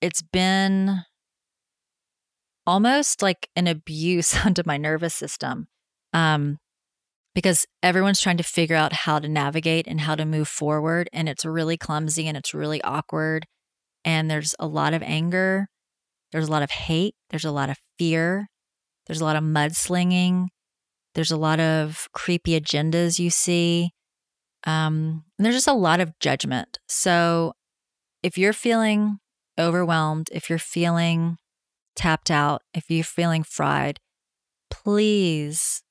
it's 0.00 0.22
been 0.22 1.00
almost 2.68 3.20
like 3.20 3.48
an 3.56 3.66
abuse 3.66 4.36
onto 4.46 4.62
my 4.64 4.76
nervous 4.76 5.16
system 5.16 5.66
um, 6.12 6.58
because 7.34 7.66
everyone's 7.82 8.20
trying 8.20 8.36
to 8.36 8.44
figure 8.44 8.76
out 8.76 8.92
how 8.92 9.18
to 9.18 9.28
navigate 9.28 9.88
and 9.88 10.02
how 10.02 10.14
to 10.14 10.24
move 10.24 10.46
forward. 10.46 11.10
And 11.12 11.28
it's 11.28 11.44
really 11.44 11.76
clumsy 11.76 12.28
and 12.28 12.36
it's 12.36 12.54
really 12.54 12.80
awkward. 12.82 13.46
And 14.04 14.30
there's 14.30 14.54
a 14.60 14.68
lot 14.68 14.94
of 14.94 15.02
anger, 15.02 15.66
there's 16.32 16.48
a 16.48 16.50
lot 16.50 16.62
of 16.62 16.70
hate, 16.70 17.14
there's 17.30 17.44
a 17.44 17.50
lot 17.50 17.70
of 17.70 17.78
fear, 17.98 18.48
there's 19.06 19.20
a 19.20 19.24
lot 19.24 19.36
of 19.36 19.42
mudslinging, 19.42 20.48
there's 21.14 21.30
a 21.30 21.36
lot 21.36 21.60
of 21.60 22.08
creepy 22.12 22.58
agendas 22.58 23.18
you 23.18 23.30
see. 23.30 23.90
Um, 24.64 25.24
and 25.38 25.44
there's 25.44 25.56
just 25.56 25.68
a 25.68 25.72
lot 25.72 26.00
of 26.00 26.18
judgment. 26.20 26.78
So 26.86 27.54
if 28.22 28.36
you're 28.36 28.52
feeling 28.52 29.18
overwhelmed, 29.58 30.28
if 30.32 30.48
you're 30.48 30.58
feeling 30.58 31.38
tapped 31.96 32.30
out, 32.30 32.62
if 32.74 32.90
you're 32.90 33.04
feeling 33.04 33.42
fried, 33.42 33.98
please, 34.70 35.82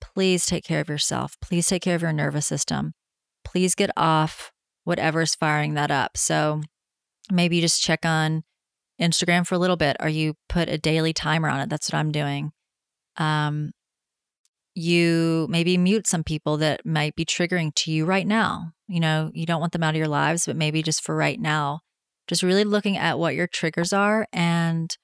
please 0.00 0.46
take 0.46 0.64
care 0.64 0.80
of 0.80 0.88
yourself. 0.88 1.36
Please 1.40 1.66
take 1.66 1.82
care 1.82 1.96
of 1.96 2.02
your 2.02 2.12
nervous 2.12 2.46
system. 2.46 2.92
Please 3.44 3.74
get 3.74 3.90
off 3.96 4.52
whatever 4.84 5.22
is 5.22 5.34
firing 5.34 5.74
that 5.74 5.90
up. 5.90 6.16
So 6.16 6.62
maybe 7.30 7.60
just 7.60 7.82
check 7.82 8.04
on 8.04 8.44
Instagram 9.00 9.46
for 9.46 9.54
a 9.54 9.58
little 9.58 9.76
bit 9.76 9.96
or 10.00 10.08
you 10.08 10.34
put 10.48 10.68
a 10.68 10.78
daily 10.78 11.12
timer 11.12 11.48
on 11.48 11.60
it. 11.60 11.70
That's 11.70 11.90
what 11.90 11.98
I'm 11.98 12.12
doing. 12.12 12.52
Um, 13.16 13.72
you 14.74 15.46
maybe 15.50 15.76
mute 15.76 16.06
some 16.06 16.22
people 16.22 16.56
that 16.58 16.86
might 16.86 17.16
be 17.16 17.24
triggering 17.24 17.74
to 17.74 17.90
you 17.90 18.04
right 18.04 18.26
now. 18.26 18.72
You 18.88 19.00
know, 19.00 19.30
you 19.34 19.46
don't 19.46 19.60
want 19.60 19.72
them 19.72 19.82
out 19.82 19.94
of 19.94 19.98
your 19.98 20.08
lives, 20.08 20.46
but 20.46 20.56
maybe 20.56 20.82
just 20.82 21.02
for 21.02 21.16
right 21.16 21.40
now, 21.40 21.80
just 22.28 22.42
really 22.42 22.64
looking 22.64 22.96
at 22.96 23.18
what 23.18 23.34
your 23.34 23.46
triggers 23.46 23.92
are 23.92 24.26
and 24.32 24.96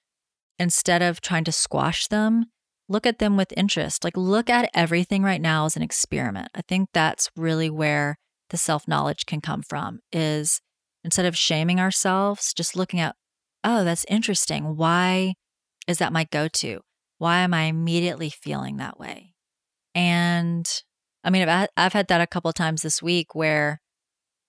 instead 0.58 1.02
of 1.02 1.20
trying 1.20 1.44
to 1.44 1.52
squash 1.52 2.06
them, 2.06 2.46
look 2.88 3.06
at 3.06 3.18
them 3.18 3.36
with 3.36 3.52
interest. 3.56 4.04
Like 4.04 4.16
look 4.16 4.48
at 4.48 4.70
everything 4.72 5.22
right 5.22 5.40
now 5.40 5.66
as 5.66 5.76
an 5.76 5.82
experiment. 5.82 6.48
I 6.54 6.62
think 6.62 6.90
that's 6.92 7.28
really 7.36 7.68
where 7.68 8.18
the 8.50 8.56
self-knowledge 8.56 9.26
can 9.26 9.40
come 9.40 9.62
from 9.62 10.00
is 10.12 10.60
instead 11.02 11.26
of 11.26 11.36
shaming 11.36 11.80
ourselves, 11.80 12.54
just 12.54 12.76
looking 12.76 13.00
at, 13.00 13.16
oh, 13.66 13.84
that's 13.84 14.06
interesting. 14.08 14.76
Why 14.76 15.34
is 15.88 15.98
that 15.98 16.12
my 16.12 16.24
go-to? 16.24 16.80
Why 17.18 17.38
am 17.38 17.52
I 17.52 17.64
immediately 17.64 18.30
feeling 18.30 18.76
that 18.76 18.98
way? 18.98 19.34
And 19.94 20.66
I 21.24 21.30
mean, 21.30 21.48
I've, 21.48 21.68
I've 21.76 21.92
had 21.92 22.08
that 22.08 22.20
a 22.20 22.26
couple 22.26 22.52
times 22.52 22.82
this 22.82 23.02
week 23.02 23.34
where 23.34 23.80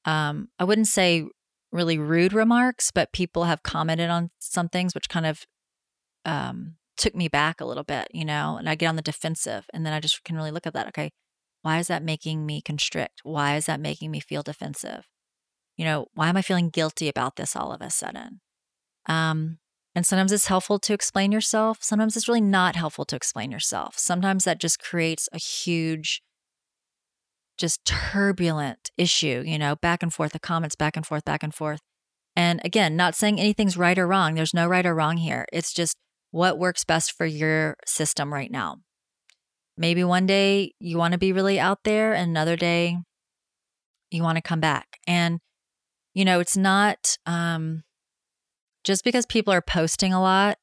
um, 0.06 0.50
I 0.60 0.64
wouldn't 0.64 0.88
say 0.88 1.26
really 1.72 1.98
rude 1.98 2.34
remarks, 2.34 2.92
but 2.92 3.12
people 3.12 3.46
have 3.46 3.64
commented 3.64 4.10
on 4.10 4.30
some 4.40 4.70
things 4.70 4.94
which 4.94 5.10
kind 5.10 5.26
of 5.26 5.46
um, 6.24 6.76
took 6.98 7.16
me 7.16 7.28
back 7.28 7.60
a 7.60 7.66
little 7.66 7.84
bit, 7.84 8.08
you 8.14 8.24
know, 8.24 8.58
and 8.58 8.70
I 8.70 8.76
get 8.76 8.88
on 8.88 8.96
the 8.98 9.02
defensive. 9.02 9.66
And 9.74 9.86
then 9.86 9.94
I 9.94 10.00
just 10.00 10.24
can 10.24 10.36
really 10.36 10.52
look 10.52 10.68
at 10.68 10.74
that. 10.74 10.88
Okay, 10.90 11.12
why 11.64 11.80
is 11.80 11.88
that 11.88 12.04
making 12.04 12.46
me 12.46 12.62
constrict? 12.62 13.22
Why 13.24 13.56
is 13.56 13.66
that 13.66 13.80
making 13.80 14.12
me 14.12 14.20
feel 14.20 14.44
defensive? 14.44 15.06
You 15.76 15.86
know, 15.86 16.08
why 16.14 16.30
am 16.30 16.38
I 16.38 16.42
feeling 16.42 16.70
guilty 16.70 17.08
about 17.08 17.36
this 17.36 17.56
all 17.56 17.72
of 17.72 17.82
a 17.82 17.90
sudden? 17.90 18.42
Um, 19.08 19.60
and 19.96 20.06
sometimes 20.06 20.32
it's 20.32 20.48
helpful 20.48 20.80
to 20.80 20.94
explain 20.94 21.32
yourself. 21.32 21.80
Sometimes 21.82 22.16
it's 22.16 22.28
really 22.28 22.42
not 22.42 22.76
helpful 22.76 23.06
to 23.06 23.16
explain 23.16 23.52
yourself. 23.52 23.98
Sometimes 23.98 24.44
that 24.44 24.60
just 24.60 24.80
creates 24.80 25.28
a 25.34 25.40
huge, 25.40 26.22
just 27.58 27.84
turbulent 27.86 28.92
issue, 28.98 29.44
you 29.46 29.58
know, 29.58 29.76
back 29.76 30.04
and 30.04 30.14
forth, 30.14 30.34
the 30.34 30.40
comments 30.40 30.76
back 30.76 30.96
and 30.96 31.06
forth, 31.06 31.26
back 31.26 31.42
and 31.42 31.56
forth. 31.56 31.80
And 32.36 32.62
again, 32.64 32.96
not 32.96 33.16
saying 33.16 33.40
anything's 33.40 33.78
right 33.78 33.98
or 33.98 34.06
wrong. 34.06 34.36
There's 34.36 34.54
no 34.54 34.68
right 34.68 34.86
or 34.86 34.94
wrong 34.94 35.18
here. 35.18 35.48
It's 35.52 35.74
just 35.74 35.98
what 36.30 36.60
works 36.60 36.84
best 36.84 37.12
for 37.14 37.26
your 37.26 37.78
system 37.88 38.32
right 38.32 38.52
now. 38.52 38.82
Maybe 39.78 40.04
one 40.04 40.28
day 40.28 40.74
you 40.80 40.98
want 40.98 41.14
to 41.14 41.18
be 41.18 41.32
really 41.32 41.60
out 41.60 41.80
there, 41.84 42.14
and 42.14 42.30
another 42.30 42.56
day 42.56 42.98
you 44.12 44.22
want 44.22 44.36
to 44.36 44.42
come 44.42 44.60
back. 44.60 45.00
And, 45.08 45.40
you 46.14 46.26
know, 46.26 46.40
it's 46.40 46.58
not, 46.58 47.18
um, 47.26 47.84
just 48.88 49.04
because 49.04 49.26
people 49.26 49.54
are 49.54 49.62
posting 49.62 50.14
a 50.14 50.22
lot 50.22 50.58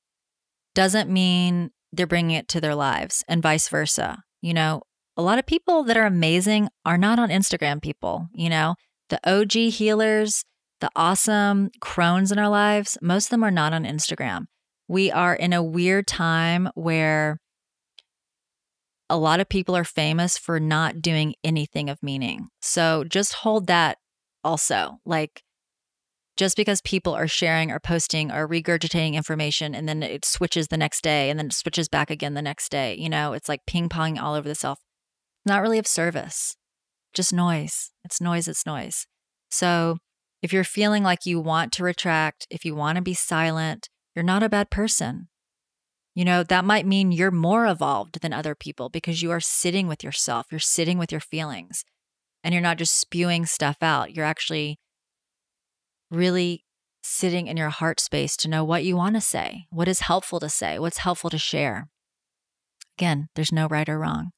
doesn't 0.75 1.11
mean 1.11 1.71
they're 1.93 2.07
bringing 2.07 2.35
it 2.35 2.49
to 2.49 2.61
their 2.61 2.75
lives 2.75 3.23
and 3.28 3.43
vice 3.43 3.69
versa. 3.69 4.23
You 4.40 4.54
know, 4.54 4.81
a 5.14 5.23
lot 5.23 5.38
of 5.38 5.45
people 5.45 5.85
that 5.85 5.99
are 5.99 6.07
amazing 6.07 6.71
are 6.87 6.97
not 6.97 7.19
on 7.19 7.28
Instagram 7.28 7.83
people, 7.83 8.28
you 8.33 8.49
know, 8.49 8.76
the 9.11 9.21
OG 9.31 9.52
healers, 9.75 10.43
the 10.81 10.88
awesome 10.97 11.69
crones 11.83 12.33
in 12.33 12.38
our 12.38 12.49
lives, 12.49 12.97
most 13.02 13.26
of 13.26 13.31
them 13.31 13.45
are 13.45 13.50
not 13.50 13.75
on 13.75 13.85
Instagram. 13.85 14.47
We 14.88 15.11
are 15.11 15.35
in 15.35 15.52
a 15.52 15.62
weird 15.62 16.07
time 16.07 16.71
where 16.75 17.38
a 19.11 19.19
lot 19.19 19.38
of 19.38 19.50
people 19.50 19.76
are 19.76 19.85
famous 19.85 20.38
for 20.38 20.59
not 20.59 21.02
doing 21.02 21.35
anything 21.45 21.90
of 21.90 22.02
meaning. 22.02 22.49
So 22.62 23.04
just 23.04 23.35
hold 23.35 23.66
that 23.66 23.99
also. 24.43 24.99
Like, 25.04 25.43
just 26.36 26.56
because 26.56 26.80
people 26.80 27.14
are 27.14 27.28
sharing 27.28 27.70
or 27.70 27.78
posting 27.78 28.32
or 28.32 28.48
regurgitating 28.48 29.14
information 29.14 29.74
and 29.74 29.88
then 29.88 30.02
it 30.02 30.24
switches 30.24 30.68
the 30.68 30.76
next 30.76 31.02
day 31.02 31.30
and 31.30 31.38
then 31.38 31.46
it 31.46 31.52
switches 31.52 31.88
back 31.88 32.10
again 32.10 32.34
the 32.34 32.42
next 32.42 32.70
day, 32.70 32.96
you 32.96 33.08
know, 33.08 33.32
it's 33.32 33.48
like 33.48 33.66
ping 33.66 33.88
pong 33.88 34.18
all 34.18 34.34
over 34.34 34.48
the 34.48 34.54
self. 34.54 34.80
Not 35.46 35.62
really 35.62 35.78
of 35.78 35.86
service. 35.86 36.56
just 37.12 37.32
noise. 37.32 37.92
It's 38.04 38.20
noise, 38.20 38.48
it's 38.48 38.66
noise. 38.66 39.06
So 39.48 39.98
if 40.42 40.52
you're 40.52 40.64
feeling 40.64 41.04
like 41.04 41.24
you 41.24 41.38
want 41.40 41.72
to 41.74 41.84
retract, 41.84 42.46
if 42.50 42.64
you 42.64 42.74
want 42.74 42.96
to 42.96 43.02
be 43.02 43.14
silent, 43.14 43.88
you're 44.14 44.24
not 44.24 44.42
a 44.42 44.48
bad 44.48 44.70
person. 44.70 45.28
You 46.14 46.24
know, 46.24 46.42
that 46.42 46.64
might 46.64 46.86
mean 46.86 47.12
you're 47.12 47.30
more 47.30 47.66
evolved 47.66 48.20
than 48.20 48.32
other 48.32 48.54
people 48.54 48.88
because 48.88 49.22
you 49.22 49.30
are 49.30 49.40
sitting 49.40 49.86
with 49.86 50.04
yourself, 50.04 50.46
you're 50.50 50.60
sitting 50.60 50.98
with 50.98 51.10
your 51.10 51.20
feelings, 51.20 51.84
and 52.42 52.52
you're 52.52 52.62
not 52.62 52.78
just 52.78 52.98
spewing 52.98 53.46
stuff 53.46 53.78
out. 53.80 54.14
You're 54.14 54.24
actually 54.24 54.78
really 56.11 56.64
sitting 57.02 57.46
in 57.46 57.56
your 57.56 57.68
heart 57.68 58.00
space 58.00 58.37
to 58.38 58.49
know 58.49 58.64
what 58.64 58.84
you 58.84 58.96
want 58.96 59.14
to 59.14 59.20
say, 59.20 59.66
what 59.70 59.88
is 59.88 60.00
helpful 60.00 60.40
to 60.40 60.49
say, 60.49 60.78
what's 60.78 60.99
helpful 60.99 61.30
to 61.30 61.38
share. 61.38 61.88
Again, 62.96 63.28
there's 63.34 63.52
no 63.52 63.66
right 63.66 63.88
or 63.88 63.99
wrong. 63.99 64.30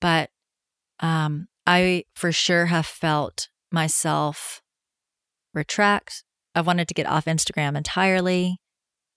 But 0.00 0.30
um, 1.00 1.48
I 1.66 2.04
for 2.14 2.30
sure 2.30 2.66
have 2.66 2.86
felt 2.86 3.48
myself 3.72 4.60
retract. 5.54 6.24
I've 6.54 6.66
wanted 6.66 6.88
to 6.88 6.94
get 6.94 7.06
off 7.06 7.24
Instagram 7.24 7.76
entirely, 7.76 8.58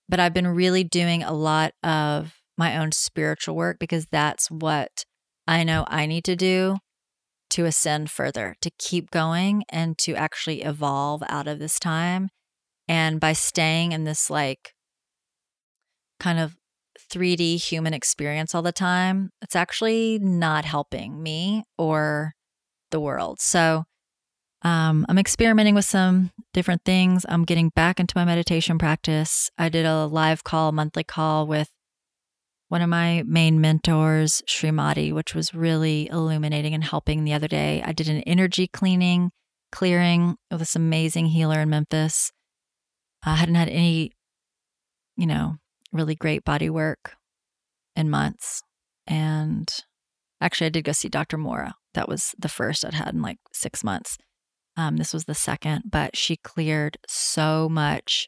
but 0.07 0.19
I've 0.19 0.33
been 0.33 0.47
really 0.47 0.83
doing 0.83 1.23
a 1.23 1.33
lot 1.33 1.73
of 1.83 2.35
my 2.57 2.77
own 2.77 2.91
spiritual 2.91 3.55
work 3.55 3.77
because 3.79 4.07
that's 4.07 4.49
what 4.49 5.05
I 5.47 5.63
know 5.63 5.85
I 5.87 6.05
need 6.05 6.23
to 6.25 6.35
do 6.35 6.77
to 7.51 7.65
ascend 7.65 8.11
further, 8.11 8.55
to 8.61 8.71
keep 8.77 9.11
going 9.11 9.63
and 9.69 9.97
to 9.99 10.15
actually 10.15 10.63
evolve 10.63 11.23
out 11.29 11.47
of 11.47 11.59
this 11.59 11.79
time. 11.79 12.29
And 12.87 13.19
by 13.19 13.33
staying 13.33 13.91
in 13.91 14.03
this 14.03 14.29
like 14.29 14.73
kind 16.19 16.39
of 16.39 16.55
3D 17.11 17.61
human 17.61 17.93
experience 17.93 18.53
all 18.53 18.61
the 18.61 18.71
time, 18.71 19.31
it's 19.41 19.55
actually 19.55 20.19
not 20.19 20.65
helping 20.65 21.21
me 21.21 21.63
or 21.77 22.33
the 22.91 22.99
world. 22.99 23.39
So 23.39 23.83
um, 24.63 25.05
I'm 25.07 25.19
experimenting 25.19 25.75
with 25.75 25.85
some 25.85 26.31
different 26.53 26.83
things. 26.83 27.25
I'm 27.29 27.43
getting 27.43 27.69
back 27.69 27.99
into 27.99 28.13
my 28.15 28.25
meditation 28.25 28.77
practice. 28.77 29.49
I 29.57 29.69
did 29.69 29.85
a 29.85 30.05
live 30.05 30.43
call, 30.43 30.71
monthly 30.71 31.03
call 31.03 31.47
with 31.47 31.69
one 32.69 32.81
of 32.81 32.89
my 32.89 33.23
main 33.25 33.61
mentors, 33.61 34.41
Srimati, 34.47 35.13
which 35.13 35.33
was 35.33 35.53
really 35.53 36.07
illuminating 36.09 36.73
and 36.73 36.83
helping 36.83 37.23
the 37.23 37.33
other 37.33 37.47
day. 37.47 37.81
I 37.85 37.93
did 37.93 38.09
an 38.09 38.21
energy 38.21 38.67
cleaning, 38.67 39.31
clearing 39.71 40.35
with 40.51 40.59
this 40.59 40.75
amazing 40.75 41.27
healer 41.27 41.61
in 41.61 41.69
Memphis. 41.69 42.31
I 43.23 43.35
hadn't 43.35 43.55
had 43.55 43.69
any, 43.69 44.11
you 45.15 45.25
know, 45.25 45.55
really 45.93 46.15
great 46.15 46.43
body 46.43 46.69
work 46.69 47.15
in 47.95 48.09
months. 48.09 48.61
And 49.05 49.73
actually, 50.41 50.67
I 50.67 50.71
did 50.71 50.83
go 50.83 50.91
see 50.91 51.09
Dr. 51.09 51.37
Mora. 51.37 51.75
That 51.93 52.09
was 52.09 52.35
the 52.37 52.49
first 52.49 52.85
I'd 52.85 52.93
had 52.93 53.13
in 53.13 53.21
like 53.21 53.39
six 53.53 53.83
months. 53.83 54.17
Um, 54.75 54.97
this 54.97 55.13
was 55.13 55.23
the 55.23 55.33
second, 55.33 55.83
but 55.89 56.15
she 56.15 56.35
cleared 56.35 56.97
so 57.07 57.67
much 57.69 58.27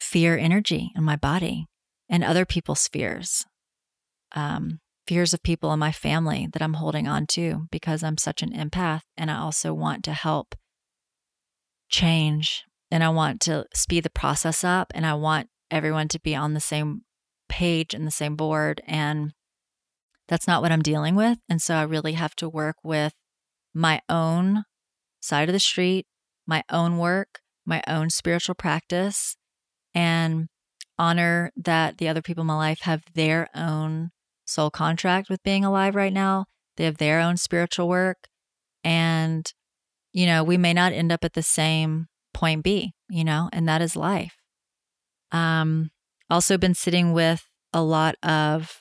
fear 0.00 0.38
energy 0.38 0.92
in 0.94 1.02
my 1.02 1.16
body 1.16 1.66
and 2.08 2.24
other 2.24 2.44
people's 2.44 2.88
fears, 2.88 3.44
um, 4.32 4.80
fears 5.06 5.32
of 5.32 5.42
people 5.42 5.72
in 5.72 5.78
my 5.78 5.92
family 5.92 6.48
that 6.52 6.62
I'm 6.62 6.74
holding 6.74 7.06
on 7.08 7.26
to 7.28 7.66
because 7.70 8.02
I'm 8.02 8.18
such 8.18 8.42
an 8.42 8.52
empath. 8.52 9.02
And 9.16 9.30
I 9.30 9.38
also 9.38 9.72
want 9.74 10.04
to 10.04 10.12
help 10.12 10.54
change 11.88 12.64
and 12.90 13.02
I 13.02 13.08
want 13.08 13.40
to 13.42 13.66
speed 13.74 14.04
the 14.04 14.10
process 14.10 14.64
up 14.64 14.92
and 14.94 15.06
I 15.06 15.14
want 15.14 15.48
everyone 15.70 16.08
to 16.08 16.20
be 16.20 16.34
on 16.34 16.54
the 16.54 16.60
same 16.60 17.02
page 17.48 17.94
and 17.94 18.06
the 18.06 18.10
same 18.10 18.36
board. 18.36 18.82
And 18.86 19.32
that's 20.28 20.46
not 20.46 20.62
what 20.62 20.72
I'm 20.72 20.82
dealing 20.82 21.14
with. 21.14 21.38
And 21.48 21.60
so 21.60 21.74
I 21.74 21.82
really 21.82 22.12
have 22.12 22.36
to 22.36 22.48
work 22.48 22.76
with 22.82 23.14
my 23.74 24.00
own 24.08 24.64
side 25.20 25.48
of 25.48 25.52
the 25.52 25.60
street, 25.60 26.06
my 26.46 26.62
own 26.70 26.98
work, 26.98 27.40
my 27.64 27.82
own 27.86 28.10
spiritual 28.10 28.54
practice, 28.54 29.36
and 29.94 30.48
honor 30.98 31.52
that 31.56 31.98
the 31.98 32.08
other 32.08 32.22
people 32.22 32.42
in 32.42 32.46
my 32.48 32.56
life 32.56 32.80
have 32.80 33.02
their 33.14 33.48
own 33.54 34.10
soul 34.46 34.70
contract 34.70 35.28
with 35.28 35.42
being 35.42 35.64
alive 35.64 35.94
right 35.94 36.12
now. 36.12 36.46
They 36.76 36.84
have 36.84 36.98
their 36.98 37.20
own 37.20 37.36
spiritual 37.36 37.88
work. 37.88 38.28
And, 38.82 39.50
you 40.12 40.26
know, 40.26 40.42
we 40.42 40.56
may 40.56 40.72
not 40.72 40.92
end 40.92 41.12
up 41.12 41.24
at 41.24 41.34
the 41.34 41.42
same 41.42 42.06
point 42.32 42.64
B, 42.64 42.92
you 43.08 43.24
know, 43.24 43.48
and 43.52 43.68
that 43.68 43.82
is 43.82 43.96
life. 43.96 44.36
Um, 45.32 45.90
also 46.30 46.56
been 46.56 46.74
sitting 46.74 47.12
with 47.12 47.44
a 47.72 47.82
lot 47.82 48.14
of 48.22 48.80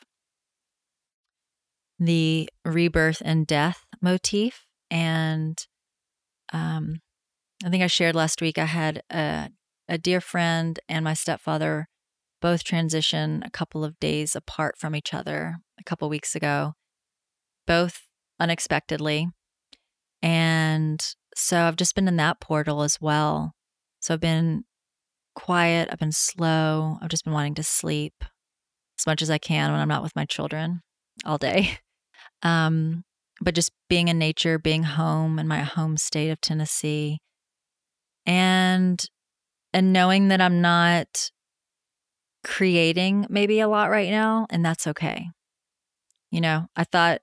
the 1.99 2.49
rebirth 2.63 3.21
and 3.25 3.45
death 3.45 3.85
motif. 4.01 4.65
And 4.89 5.57
um, 6.53 7.01
I 7.65 7.69
think 7.69 7.83
I 7.83 7.87
shared 7.87 8.15
last 8.15 8.41
week 8.41 8.57
I 8.57 8.65
had 8.65 9.01
a, 9.11 9.49
a 9.89 9.97
dear 9.97 10.21
friend 10.21 10.79
and 10.87 11.03
my 11.03 11.13
stepfather 11.13 11.87
both 12.41 12.63
transition 12.63 13.43
a 13.45 13.49
couple 13.49 13.83
of 13.83 13.99
days 13.99 14.35
apart 14.35 14.75
from 14.77 14.95
each 14.95 15.13
other 15.13 15.57
a 15.79 15.83
couple 15.83 16.09
weeks 16.09 16.35
ago, 16.35 16.73
both 17.65 18.07
unexpectedly. 18.39 19.27
And 20.21 21.03
so 21.35 21.61
I've 21.61 21.75
just 21.75 21.95
been 21.95 22.07
in 22.07 22.17
that 22.17 22.39
portal 22.39 22.81
as 22.81 22.99
well. 22.99 23.53
So 23.99 24.13
I've 24.13 24.19
been 24.19 24.63
quiet, 25.35 25.89
I've 25.91 25.99
been 25.99 26.11
slow, 26.11 26.97
I've 27.01 27.09
just 27.09 27.23
been 27.23 27.33
wanting 27.33 27.55
to 27.55 27.63
sleep 27.63 28.23
as 28.99 29.05
much 29.05 29.21
as 29.21 29.29
I 29.29 29.37
can 29.37 29.71
when 29.71 29.79
I'm 29.79 29.87
not 29.87 30.03
with 30.03 30.15
my 30.15 30.25
children 30.25 30.81
all 31.25 31.37
day. 31.37 31.79
Um, 32.43 33.03
but 33.41 33.55
just 33.55 33.71
being 33.89 34.09
in 34.09 34.19
nature, 34.19 34.59
being 34.59 34.83
home 34.83 35.39
in 35.39 35.47
my 35.47 35.61
home 35.61 35.97
state 35.97 36.29
of 36.29 36.39
Tennessee, 36.39 37.17
and 38.27 39.03
and 39.73 39.91
knowing 39.91 40.27
that 40.27 40.39
I'm 40.39 40.61
not 40.61 41.31
creating 42.43 43.25
maybe 43.29 43.59
a 43.59 43.67
lot 43.67 43.89
right 43.89 44.09
now, 44.09 44.47
and 44.49 44.65
that's 44.65 44.87
okay. 44.87 45.27
You 46.31 46.41
know, 46.41 46.67
I 46.75 46.83
thought 46.83 47.21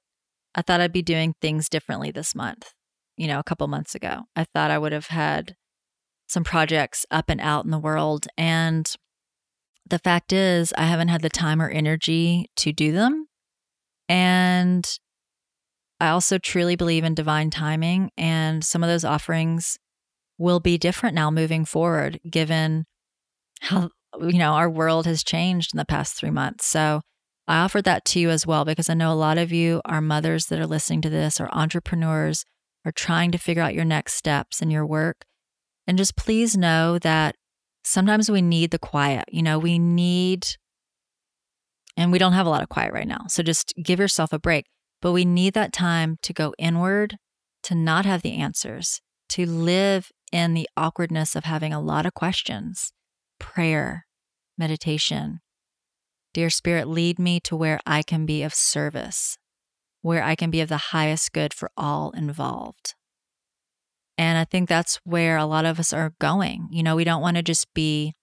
I 0.55 0.63
thought 0.63 0.81
I'd 0.81 0.93
be 0.93 1.03
doing 1.03 1.35
things 1.41 1.69
differently 1.69 2.11
this 2.11 2.35
month. 2.35 2.73
You 3.17 3.27
know, 3.27 3.39
a 3.39 3.45
couple 3.45 3.67
months 3.69 3.95
ago, 3.95 4.23
I 4.37 4.45
thought 4.45 4.71
I 4.71 4.79
would 4.79 4.93
have 4.93 5.09
had 5.09 5.57
some 6.27 6.45
projects 6.45 7.05
up 7.11 7.29
and 7.29 7.41
out 7.41 7.65
in 7.65 7.71
the 7.71 7.79
world. 7.79 8.27
And 8.37 8.91
the 9.89 9.99
fact 9.99 10.33
is, 10.33 10.73
I 10.77 10.85
haven't 10.85 11.09
had 11.09 11.23
the 11.23 11.29
time 11.29 11.61
or 11.61 11.69
energy 11.69 12.47
to 12.57 12.73
do 12.73 12.93
them. 12.93 13.27
And 14.09 14.89
I 16.01 16.09
also 16.09 16.39
truly 16.39 16.77
believe 16.77 17.05
in 17.05 17.15
divine 17.15 17.51
timing. 17.51 18.11
And 18.17 18.65
some 18.65 18.83
of 18.83 18.89
those 18.89 19.05
offerings 19.05 19.79
will 20.39 20.61
be 20.61 20.79
different 20.79 21.15
now 21.15 21.31
moving 21.31 21.65
forward, 21.65 22.19
given 22.29 22.87
how, 23.61 23.91
you 24.21 24.39
know, 24.39 24.53
our 24.53 24.71
world 24.71 25.07
has 25.07 25.23
changed 25.25 25.75
in 25.75 25.79
the 25.79 25.85
past 25.85 26.15
three 26.15 26.31
months. 26.31 26.67
So 26.67 27.01
I 27.47 27.59
offered 27.59 27.85
that 27.85 28.05
to 28.07 28.21
you 28.21 28.31
as 28.31 28.47
well 28.47 28.65
because 28.65 28.89
I 28.89 28.95
know 28.95 29.13
a 29.13 29.15
lot 29.15 29.39
of 29.39 29.53
you 29.53 29.83
are 29.85 30.01
mothers 30.01 30.47
that 30.47 30.59
are 30.59 30.67
listening 30.67 31.03
to 31.03 31.11
this 31.11 31.41
or 31.41 31.49
entrepreneurs 31.53 32.45
are 32.85 32.93
trying 32.93 33.33
to 33.33 33.39
figure 33.39 33.63
out 33.63 33.75
your 33.75 33.85
next 33.85 34.15
steps 34.15 34.61
in 34.63 34.71
your 34.71 34.87
work. 34.87 35.25
And 35.87 35.99
just 35.99 36.17
please 36.17 36.57
know 36.57 36.99
that 37.01 37.37
sometimes 37.85 38.31
we 38.31 38.43
need 38.43 38.71
the 38.71 38.79
quiet. 38.79 39.25
You 39.29 39.43
know, 39.43 39.59
we 39.59 39.79
need, 39.79 40.47
and 41.97 42.11
we 42.11 42.19
don't 42.19 42.33
have 42.33 42.47
a 42.47 42.51
lot 42.51 42.63
of 42.63 42.69
quiet 42.69 42.93
right 42.93 43.09
now. 43.09 43.25
So 43.29 43.43
just 43.43 43.75
give 43.83 43.99
yourself 43.99 44.33
a 44.33 44.39
break. 44.39 44.67
But 45.03 45.13
we 45.13 45.27
need 45.27 45.53
that 45.53 45.73
time 45.73 46.17
to 46.23 46.33
go 46.33 46.55
inward, 46.59 47.17
to 47.65 47.75
not 47.75 48.07
have 48.07 48.23
the 48.23 48.37
answers, 48.37 49.03
to 49.31 49.45
live 49.45 50.11
in 50.33 50.55
the 50.55 50.69
awkwardness 50.77 51.37
of 51.37 51.45
having 51.45 51.75
a 51.75 51.81
lot 51.81 52.07
of 52.07 52.15
questions, 52.15 52.91
prayer, 53.45 54.07
meditation. 54.57 55.41
Dear 56.33 56.49
Spirit, 56.49 56.89
lead 56.89 57.19
me 57.19 57.41
to 57.41 57.55
where 57.55 57.79
I 57.85 58.03
can 58.03 58.25
be 58.25 58.43
of 58.43 58.55
service, 58.55 59.37
where 60.01 60.25
I 60.25 60.35
can 60.35 60.51
be 60.51 60.63
of 60.63 60.71
the 60.71 60.89
highest 60.95 61.35
good 61.35 61.53
for 61.53 61.71
all 61.77 62.11
involved. 62.13 62.95
And 64.17 64.39
I 64.39 64.45
think 64.47 64.67
that's 64.67 64.99
where 65.05 65.37
a 65.37 65.45
lot 65.45 65.67
of 65.67 65.79
us 65.79 65.93
are 65.93 66.15
going. 66.19 66.69
You 66.71 66.83
know, 66.83 66.97
we 66.97 67.05
don't 67.05 67.21
want 67.21 67.37
to 67.37 67.43
just 67.43 67.73
be 67.75 68.15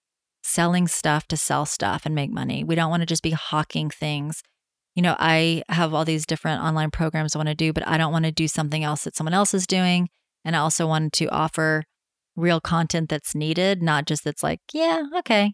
selling 0.42 0.88
stuff 0.88 1.28
to 1.28 1.38
sell 1.38 1.68
stuff 1.68 2.08
and 2.08 2.16
make 2.16 2.32
money. 2.32 2.64
We 2.64 2.74
don't 2.74 2.90
want 2.90 3.02
to 3.02 3.06
just 3.06 3.22
be 3.22 3.32
hawking 3.32 3.92
things. 3.92 4.42
You 4.96 5.04
know, 5.04 5.16
I 5.20 5.62
have 5.70 5.94
all 5.94 6.04
these 6.04 6.26
different 6.26 6.64
online 6.64 6.90
programs 6.90 7.36
I 7.36 7.40
want 7.40 7.50
to 7.50 7.56
do, 7.56 7.74
but 7.74 7.88
I 7.88 8.00
don't 8.00 8.12
want 8.12 8.26
to 8.26 8.32
do 8.32 8.48
something 8.48 8.84
else 8.84 9.04
that 9.04 9.16
someone 9.16 9.36
else 9.36 9.54
is 9.54 9.68
doing. 9.68 10.10
And 10.44 10.56
I 10.56 10.60
also 10.60 10.88
want 10.88 11.14
to 11.14 11.28
offer 11.28 11.84
real 12.42 12.60
content 12.60 13.10
that's 13.10 13.36
needed, 13.36 13.82
not 13.82 14.06
just 14.06 14.24
that's 14.24 14.44
like, 14.44 14.60
yeah, 14.74 15.04
okay. 15.20 15.54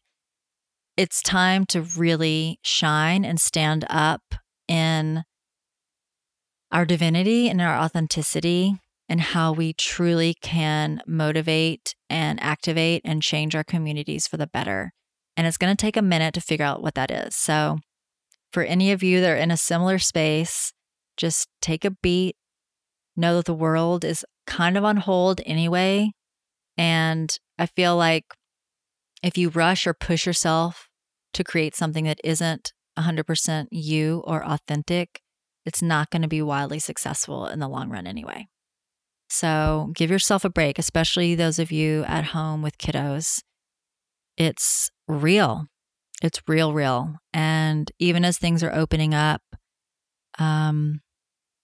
It's 0.95 1.21
time 1.21 1.65
to 1.67 1.81
really 1.81 2.59
shine 2.63 3.23
and 3.23 3.39
stand 3.39 3.85
up 3.89 4.21
in 4.67 5.23
our 6.71 6.85
divinity 6.85 7.49
and 7.49 7.61
our 7.61 7.77
authenticity 7.77 8.79
and 9.09 9.21
how 9.21 9.53
we 9.53 9.73
truly 9.73 10.35
can 10.41 11.01
motivate 11.07 11.95
and 12.09 12.41
activate 12.41 13.01
and 13.05 13.21
change 13.21 13.55
our 13.55 13.63
communities 13.63 14.27
for 14.27 14.37
the 14.37 14.47
better. 14.47 14.91
And 15.35 15.47
it's 15.47 15.57
going 15.57 15.75
to 15.75 15.79
take 15.79 15.97
a 15.97 16.01
minute 16.01 16.33
to 16.33 16.41
figure 16.41 16.65
out 16.65 16.81
what 16.81 16.95
that 16.95 17.11
is. 17.11 17.35
So, 17.35 17.77
for 18.51 18.63
any 18.63 18.91
of 18.91 19.03
you 19.03 19.21
that 19.21 19.29
are 19.29 19.35
in 19.35 19.51
a 19.51 19.57
similar 19.57 19.99
space, 19.99 20.73
just 21.15 21.47
take 21.61 21.85
a 21.85 21.91
beat, 21.91 22.35
know 23.15 23.35
that 23.37 23.45
the 23.45 23.53
world 23.53 24.03
is 24.03 24.25
kind 24.45 24.77
of 24.77 24.83
on 24.83 24.97
hold 24.97 25.41
anyway. 25.45 26.11
And 26.77 27.35
I 27.57 27.65
feel 27.65 27.95
like 27.95 28.25
if 29.23 29.37
you 29.37 29.49
rush 29.49 29.87
or 29.87 29.93
push 29.93 30.25
yourself 30.25 30.89
to 31.33 31.43
create 31.43 31.75
something 31.75 32.05
that 32.05 32.21
isn't 32.23 32.71
100% 32.97 33.67
you 33.71 34.23
or 34.25 34.45
authentic, 34.45 35.21
it's 35.65 35.81
not 35.81 36.09
going 36.09 36.21
to 36.21 36.27
be 36.27 36.41
wildly 36.41 36.79
successful 36.79 37.47
in 37.47 37.59
the 37.59 37.67
long 37.67 37.89
run 37.89 38.07
anyway. 38.07 38.47
So 39.29 39.91
give 39.93 40.09
yourself 40.09 40.45
a 40.45 40.49
break, 40.49 40.79
especially 40.79 41.35
those 41.35 41.59
of 41.59 41.71
you 41.71 42.03
at 42.05 42.25
home 42.25 42.61
with 42.61 42.77
kiddos. 42.77 43.41
It's 44.37 44.89
real. 45.07 45.65
It's 46.21 46.41
real, 46.47 46.73
real. 46.73 47.15
And 47.33 47.91
even 47.99 48.23
as 48.23 48.37
things 48.37 48.63
are 48.63 48.73
opening 48.73 49.13
up, 49.13 49.41
um, 50.39 51.01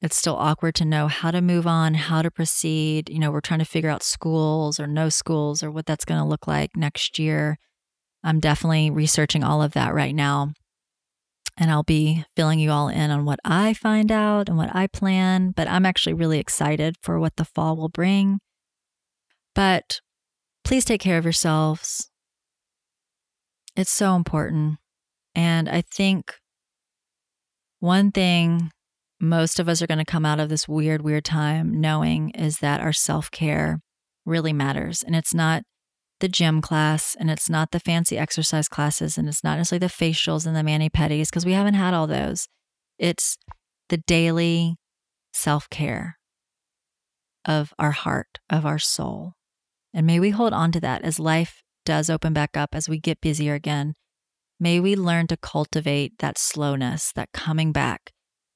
it's 0.03 0.17
still 0.17 0.35
awkward 0.35 0.75
to 0.75 0.85
know 0.85 1.07
how 1.07 1.31
to 1.31 1.41
move 1.41 1.65
on, 1.65 1.93
how 1.93 2.21
to 2.21 2.29
proceed. 2.29 3.09
You 3.09 3.19
know, 3.19 3.31
we're 3.31 3.39
trying 3.39 3.59
to 3.59 3.65
figure 3.65 3.89
out 3.89 4.03
schools 4.03 4.77
or 4.77 4.85
no 4.85 5.07
schools 5.07 5.63
or 5.63 5.71
what 5.71 5.85
that's 5.85 6.03
going 6.03 6.19
to 6.19 6.27
look 6.27 6.45
like 6.45 6.75
next 6.75 7.17
year. 7.17 7.57
I'm 8.21 8.41
definitely 8.41 8.91
researching 8.91 9.45
all 9.45 9.63
of 9.63 9.71
that 9.71 9.93
right 9.93 10.13
now. 10.13 10.51
And 11.55 11.71
I'll 11.71 11.83
be 11.83 12.25
filling 12.35 12.59
you 12.59 12.69
all 12.69 12.89
in 12.89 13.11
on 13.11 13.23
what 13.23 13.39
I 13.45 13.73
find 13.73 14.11
out 14.11 14.49
and 14.49 14.57
what 14.57 14.75
I 14.75 14.87
plan. 14.87 15.51
But 15.51 15.69
I'm 15.69 15.85
actually 15.85 16.15
really 16.15 16.39
excited 16.39 16.97
for 17.01 17.17
what 17.17 17.37
the 17.37 17.45
fall 17.45 17.77
will 17.77 17.89
bring. 17.89 18.39
But 19.55 20.01
please 20.65 20.83
take 20.83 20.99
care 20.99 21.17
of 21.17 21.23
yourselves. 21.23 22.09
It's 23.77 23.91
so 23.91 24.17
important. 24.17 24.79
And 25.33 25.69
I 25.69 25.81
think 25.81 26.33
one 27.79 28.11
thing 28.11 28.71
most 29.23 29.57
of 29.57 29.69
us 29.69 29.81
are 29.81 29.88
going 29.88 29.99
to 29.99 30.05
come 30.05 30.25
out 30.25 30.39
of 30.39 30.49
this 30.49 30.67
weird, 30.67 31.01
weird 31.01 31.23
time 31.23 31.79
knowing 31.79 32.29
is 32.31 32.59
that 32.59 32.81
our 32.81 32.91
self 32.91 33.31
care 33.31 33.79
really 34.25 34.51
matters. 34.51 35.01
And 35.01 35.15
it's 35.15 35.33
not 35.33 35.63
the 36.19 36.27
gym 36.27 36.62
class 36.62 37.15
and 37.17 37.31
it's 37.31 37.49
not 37.49 37.71
the 37.71 37.79
fancy 37.79 38.17
exercise 38.17 38.67
classes 38.67 39.17
and 39.17 39.27
it's 39.27 39.43
not 39.43 39.57
necessarily 39.57 39.88
the 39.88 39.93
facials 39.93 40.45
and 40.45 40.55
the 40.55 40.63
mani 40.63 40.89
pedis 40.89 41.27
because 41.27 41.45
we 41.45 41.53
haven't 41.53 41.73
had 41.73 41.93
all 41.93 42.05
those. 42.05 42.47
It's 42.99 43.38
the 43.88 43.97
daily 43.97 44.75
self 45.31 45.69
care 45.69 46.17
of 47.45 47.73
our 47.79 47.91
heart, 47.91 48.39
of 48.49 48.65
our 48.65 48.79
soul. 48.79 49.33
And 49.93 50.05
may 50.05 50.19
we 50.19 50.31
hold 50.31 50.53
on 50.53 50.71
to 50.73 50.81
that 50.81 51.01
as 51.01 51.17
life 51.17 51.63
does 51.86 52.09
open 52.09 52.33
back 52.33 52.57
up, 52.57 52.75
as 52.75 52.89
we 52.89 52.99
get 52.99 53.21
busier 53.21 53.53
again. 53.53 53.93
May 54.59 54.79
we 54.81 54.95
learn 54.95 55.27
to 55.27 55.38
cultivate 55.38 56.19
that 56.19 56.38
slowness, 56.38 57.12
that 57.15 57.29
coming 57.33 57.71
back, 57.71 58.12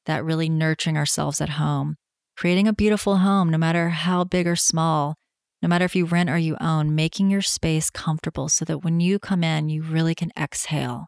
that 0.07 0.25
really 0.25 0.49
nurturing 0.49 0.97
ourselves 0.97 1.39
at 1.39 1.49
home, 1.49 1.95
creating 2.35 2.67
a 2.67 2.73
beautiful 2.73 3.17
home, 3.17 3.49
no 3.49 3.57
matter 3.57 3.89
how 3.89 4.23
big 4.23 4.47
or 4.47 4.55
small, 4.55 5.15
no 5.61 5.69
matter 5.69 5.85
if 5.85 5.95
you 5.95 6.05
rent 6.05 6.29
or 6.29 6.37
you 6.37 6.57
own, 6.59 6.95
making 6.95 7.29
your 7.29 7.41
space 7.41 7.89
comfortable 7.89 8.49
so 8.49 8.65
that 8.65 8.83
when 8.83 8.99
you 8.99 9.19
come 9.19 9.43
in, 9.43 9.69
you 9.69 9.83
really 9.83 10.15
can 10.15 10.31
exhale, 10.37 11.07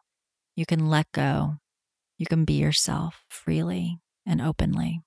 you 0.54 0.64
can 0.64 0.88
let 0.88 1.10
go, 1.12 1.56
you 2.18 2.26
can 2.26 2.44
be 2.44 2.54
yourself 2.54 3.24
freely 3.28 3.98
and 4.26 4.40
openly. 4.40 5.00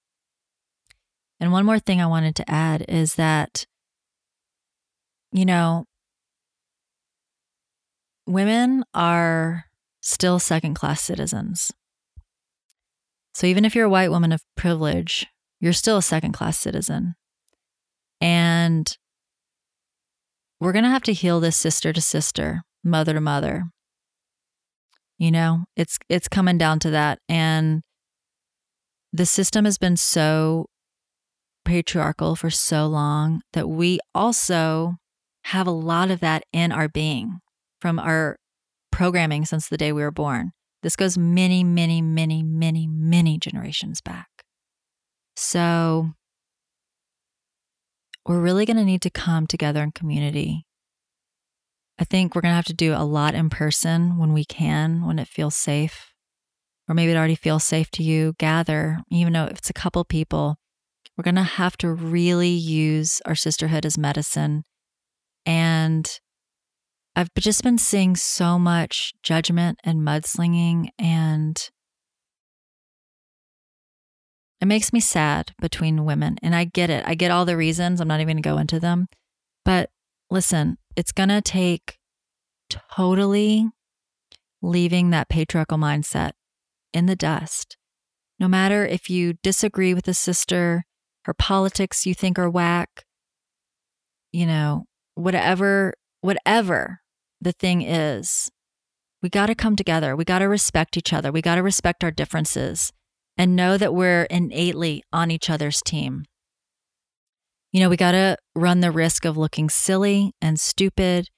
And 1.40 1.52
one 1.52 1.66
more 1.66 1.80
thing 1.80 2.02
I 2.02 2.08
wanted 2.08 2.36
to 2.38 2.50
add 2.50 2.86
is 2.88 3.16
that, 3.16 3.66
you 5.32 5.46
know, 5.46 5.86
women 8.26 8.84
are 8.94 9.66
still 10.00 10.40
second 10.40 10.76
class 10.76 11.02
citizens. 11.02 11.72
So 13.34 13.48
even 13.48 13.66
if 13.66 13.76
you're 13.76 13.86
a 13.86 13.90
white 13.90 14.12
woman 14.12 14.32
of 14.32 14.42
privilege, 14.56 15.26
you're 15.60 15.74
still 15.74 15.98
a 15.98 16.02
second 16.02 16.34
class 16.34 16.58
citizen. 16.58 17.16
And 18.22 18.96
we're 20.60 20.72
going 20.72 20.84
to 20.84 20.90
have 20.90 21.04
to 21.04 21.14
heal 21.14 21.40
this 21.40 21.58
sister 21.58 21.92
to 21.92 22.02
sister, 22.02 22.64
mother 22.84 23.14
to 23.14 23.22
mother. 23.22 23.66
You 25.18 25.32
know, 25.32 25.66
it's 25.76 25.98
it's 26.10 26.28
coming 26.28 26.58
down 26.58 26.80
to 26.80 26.90
that 26.92 27.20
and 27.30 27.82
the 29.14 29.26
system 29.26 29.66
has 29.66 29.78
been 29.78 29.96
so 29.96 30.66
patriarchal 31.64 32.36
for 32.36 32.50
so 32.50 32.88
long 32.88 33.42
that 33.54 33.70
we 33.70 34.00
also 34.16 34.96
have 35.46 35.68
a 35.68 35.72
lot 35.72 36.10
of 36.10 36.20
that 36.22 36.44
in 36.52 36.72
our 36.72 36.90
being 36.90 37.40
from 37.80 38.00
our 38.00 38.38
programming 38.92 39.46
since 39.46 39.68
the 39.68 39.78
day 39.78 39.92
we 39.92 40.02
were 40.02 40.12
born. 40.12 40.52
This 40.84 40.98
goes 40.98 41.18
many, 41.18 41.64
many, 41.64 42.02
many, 42.02 42.44
many, 42.44 42.88
many 42.88 43.38
generations 43.40 44.02
back. 44.02 44.28
So 45.38 46.12
we're 48.28 48.42
really 48.42 48.66
going 48.66 48.78
to 48.78 48.84
need 48.86 49.02
to 49.04 49.10
come 49.10 49.48
together 49.48 49.82
in 49.82 49.92
community. 49.92 50.66
I 51.98 52.04
think 52.04 52.36
we're 52.36 52.42
going 52.42 52.52
to 52.52 52.58
have 52.58 52.66
to 52.66 52.74
do 52.74 52.94
a 52.94 53.06
lot 53.06 53.34
in 53.34 53.50
person 53.50 54.18
when 54.18 54.34
we 54.34 54.44
can, 54.44 55.06
when 55.06 55.20
it 55.20 55.28
feels 55.28 55.56
safe, 55.56 56.14
or 56.90 56.96
maybe 56.96 57.14
it 57.14 57.18
already 57.18 57.36
feels 57.36 57.64
safe 57.64 57.90
to 57.92 58.04
you. 58.04 58.34
Gather, 58.38 59.00
even 59.10 59.34
though 59.34 59.46
it's 59.46 59.70
a 59.70 59.74
couple 59.74 60.04
people, 60.04 60.58
we're 61.16 61.24
going 61.24 61.36
to 61.36 61.44
have 61.44 61.78
to 61.78 61.90
really 61.90 62.50
use 62.50 63.22
our 63.26 63.36
sisterhood 63.36 63.86
as 63.86 63.98
medicine 63.98 64.64
and 65.46 66.20
I've 67.16 67.30
just 67.38 67.64
been 67.64 67.78
seeing 67.78 68.16
so 68.16 68.58
much 68.58 69.14
judgment 69.22 69.80
and 69.84 70.02
mudslinging, 70.02 70.90
and 70.98 71.70
it 74.60 74.66
makes 74.66 74.92
me 74.92 75.00
sad 75.00 75.52
between 75.62 76.06
women. 76.06 76.38
And 76.42 76.56
I 76.56 76.64
get 76.64 76.90
it. 76.90 77.04
I 77.06 77.14
get 77.14 77.30
all 77.30 77.46
the 77.46 77.58
reasons. 77.58 78.02
I'm 78.02 78.08
not 78.08 78.20
even 78.20 78.38
going 78.38 78.42
to 78.42 78.50
go 78.50 78.58
into 78.58 78.80
them. 78.80 79.08
But 79.64 79.92
listen, 80.32 80.78
it's 80.96 81.12
going 81.12 81.30
to 81.30 81.42
take 81.42 82.00
totally 82.70 83.68
leaving 84.64 85.12
that 85.12 85.30
patriarchal 85.30 85.78
mindset 85.78 86.32
in 86.94 87.06
the 87.06 87.16
dust. 87.16 87.78
No 88.40 88.48
matter 88.48 88.86
if 88.86 89.08
you 89.10 89.34
disagree 89.44 89.94
with 89.94 90.08
a 90.08 90.16
sister, 90.16 90.84
her 91.26 91.34
politics 91.36 92.08
you 92.08 92.16
think 92.16 92.40
are 92.40 92.50
whack, 92.50 93.06
you 94.32 94.48
know, 94.48 94.86
whatever, 95.14 95.94
whatever 96.22 97.02
the 97.44 97.52
thing 97.52 97.82
is, 97.82 98.52
we 99.22 99.30
got 99.30 99.48
to 99.48 99.56
come 99.56 99.76
together. 99.76 100.16
We 100.16 100.26
got 100.26 100.40
to 100.40 100.48
respect 100.48 100.98
each 100.98 101.14
other. 101.14 101.32
We 101.32 101.42
got 101.42 101.56
to 101.56 101.64
respect 101.64 102.04
our 102.04 102.12
differences 102.12 102.92
and 103.38 103.56
know 103.56 103.78
that 103.78 103.94
we're 103.94 104.24
innately 104.24 105.04
on 105.12 105.32
each 105.32 105.50
other's 105.50 105.82
team. 105.82 106.26
You 107.72 107.80
know, 107.80 107.90
we 107.90 107.98
got 107.98 108.12
to 108.12 108.38
run 108.56 108.82
the 108.82 108.92
risk 108.92 109.26
of 109.26 109.38
looking 109.38 109.70
silly 109.70 110.34
and 110.42 110.60
stupid 110.60 111.30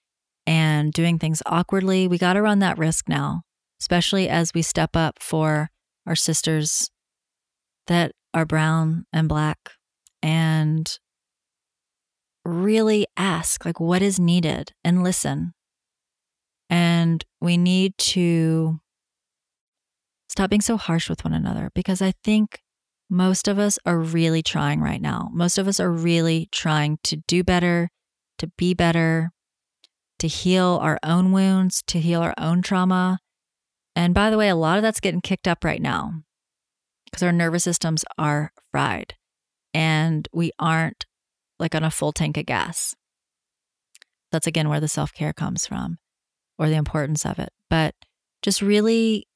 and 0.45 0.91
doing 0.91 1.17
things 1.17 1.41
awkwardly. 1.45 2.07
We 2.07 2.17
got 2.17 2.33
to 2.33 2.41
run 2.41 2.59
that 2.59 2.77
risk 2.77 3.07
now, 3.07 3.43
especially 3.79 4.27
as 4.27 4.51
we 4.53 4.61
step 4.61 4.95
up 4.95 5.19
for 5.21 5.69
our 6.05 6.15
sisters 6.15 6.89
that 7.87 8.11
are 8.33 8.45
brown 8.45 9.05
and 9.13 9.29
black 9.29 9.57
and 10.21 10.99
really 12.43 13.07
ask 13.15 13.65
like 13.65 13.79
what 13.79 14.01
is 14.01 14.19
needed 14.19 14.71
and 14.83 15.03
listen 15.03 15.54
and 17.05 17.23
we 17.39 17.55
need 17.55 17.95
to 17.99 18.79
stop 20.27 20.49
being 20.49 20.61
so 20.61 20.75
harsh 20.75 21.07
with 21.07 21.23
one 21.23 21.33
another 21.33 21.69
because 21.75 22.01
I 22.01 22.13
think 22.23 22.61
most 23.11 23.47
of 23.47 23.59
us 23.59 23.77
are 23.85 23.99
really 23.99 24.41
trying 24.41 24.81
right 24.81 25.01
now. 25.01 25.29
Most 25.31 25.59
of 25.59 25.67
us 25.67 25.79
are 25.79 25.91
really 25.91 26.49
trying 26.51 26.97
to 27.03 27.17
do 27.27 27.43
better, 27.43 27.89
to 28.39 28.47
be 28.57 28.73
better, 28.73 29.29
to 30.17 30.27
heal 30.27 30.79
our 30.81 30.97
own 31.03 31.31
wounds, 31.31 31.83
to 31.87 31.99
heal 31.99 32.21
our 32.21 32.33
own 32.39 32.63
trauma. 32.63 33.19
And 33.95 34.15
by 34.15 34.31
the 34.31 34.37
way, 34.37 34.49
a 34.49 34.55
lot 34.55 34.77
of 34.77 34.81
that's 34.81 34.99
getting 34.99 35.21
kicked 35.21 35.47
up 35.47 35.63
right 35.63 35.81
now 35.81 36.23
because 37.05 37.21
our 37.21 37.31
nervous 37.31 37.63
systems 37.63 38.03
are 38.17 38.51
fried 38.71 39.13
and 39.75 40.27
we 40.33 40.51
aren't 40.57 41.05
like 41.59 41.75
on 41.75 41.83
a 41.83 41.91
full 41.91 42.11
tank 42.11 42.35
of 42.35 42.47
gas. 42.47 42.95
That's 44.31 44.47
again 44.47 44.69
where 44.69 44.79
the 44.79 44.87
self 44.87 45.13
care 45.13 45.33
comes 45.33 45.67
from 45.67 45.99
or 46.57 46.69
the 46.69 46.75
importance 46.75 47.25
of 47.25 47.39
it, 47.39 47.49
but 47.69 47.95
just 48.41 48.61
really 48.61 49.27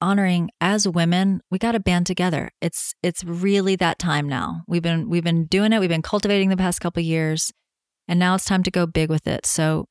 honoring 0.00 0.50
as 0.60 0.86
women, 0.86 1.40
we 1.50 1.58
got 1.58 1.72
to 1.72 1.80
band 1.80 2.06
together. 2.06 2.50
It's 2.60 2.94
it's 3.02 3.24
really 3.24 3.76
that 3.76 3.98
time 3.98 4.28
now. 4.28 4.62
We've 4.66 4.82
been 4.82 5.08
we've 5.08 5.24
been 5.24 5.46
doing 5.46 5.72
it. 5.72 5.80
We've 5.80 5.88
been 5.88 6.02
cultivating 6.02 6.48
the 6.48 6.56
past 6.56 6.80
couple 6.80 7.02
years, 7.02 7.52
and 8.08 8.18
now 8.18 8.34
it's 8.34 8.44
time 8.44 8.62
to 8.64 8.70
go 8.70 8.86
big 8.86 9.10
with 9.10 9.26
it. 9.26 9.46
So 9.46 9.86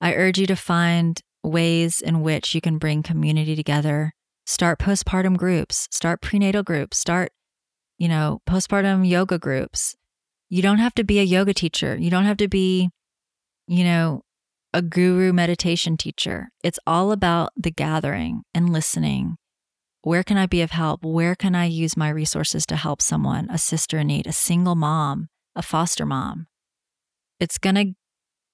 I 0.00 0.14
urge 0.14 0.38
you 0.38 0.46
to 0.46 0.56
find 0.56 1.20
ways 1.42 2.00
in 2.00 2.22
which 2.22 2.54
you 2.54 2.60
can 2.60 2.78
bring 2.78 3.02
community 3.02 3.54
together. 3.54 4.12
Start 4.46 4.78
postpartum 4.78 5.36
groups, 5.36 5.88
start 5.90 6.20
prenatal 6.20 6.62
groups, 6.62 6.98
start, 6.98 7.30
you 7.98 8.08
know, 8.08 8.40
postpartum 8.48 9.08
yoga 9.08 9.38
groups. 9.38 9.94
You 10.48 10.62
don't 10.62 10.78
have 10.78 10.94
to 10.94 11.04
be 11.04 11.20
a 11.20 11.24
yoga 11.24 11.54
teacher. 11.54 11.96
You 11.96 12.10
don't 12.10 12.24
have 12.24 12.36
to 12.38 12.48
be, 12.48 12.90
you 13.68 13.84
know, 13.84 14.22
a 14.74 14.82
guru 14.82 15.32
meditation 15.32 15.96
teacher. 15.96 16.48
It's 16.62 16.78
all 16.86 17.12
about 17.12 17.52
the 17.56 17.70
gathering 17.70 18.42
and 18.54 18.72
listening 18.72 19.36
where 20.02 20.24
can 20.24 20.36
I 20.36 20.46
be 20.46 20.62
of 20.62 20.72
help? 20.72 21.04
Where 21.04 21.36
can 21.36 21.54
I 21.54 21.66
use 21.66 21.96
my 21.96 22.08
resources 22.08 22.66
to 22.66 22.76
help 22.76 23.00
someone, 23.00 23.48
a 23.50 23.56
sister 23.56 23.98
in 23.98 24.08
need, 24.08 24.26
a 24.26 24.32
single 24.32 24.74
mom, 24.74 25.28
a 25.54 25.62
foster 25.62 26.04
mom? 26.04 26.48
It's 27.38 27.56
going 27.56 27.76
to 27.76 27.94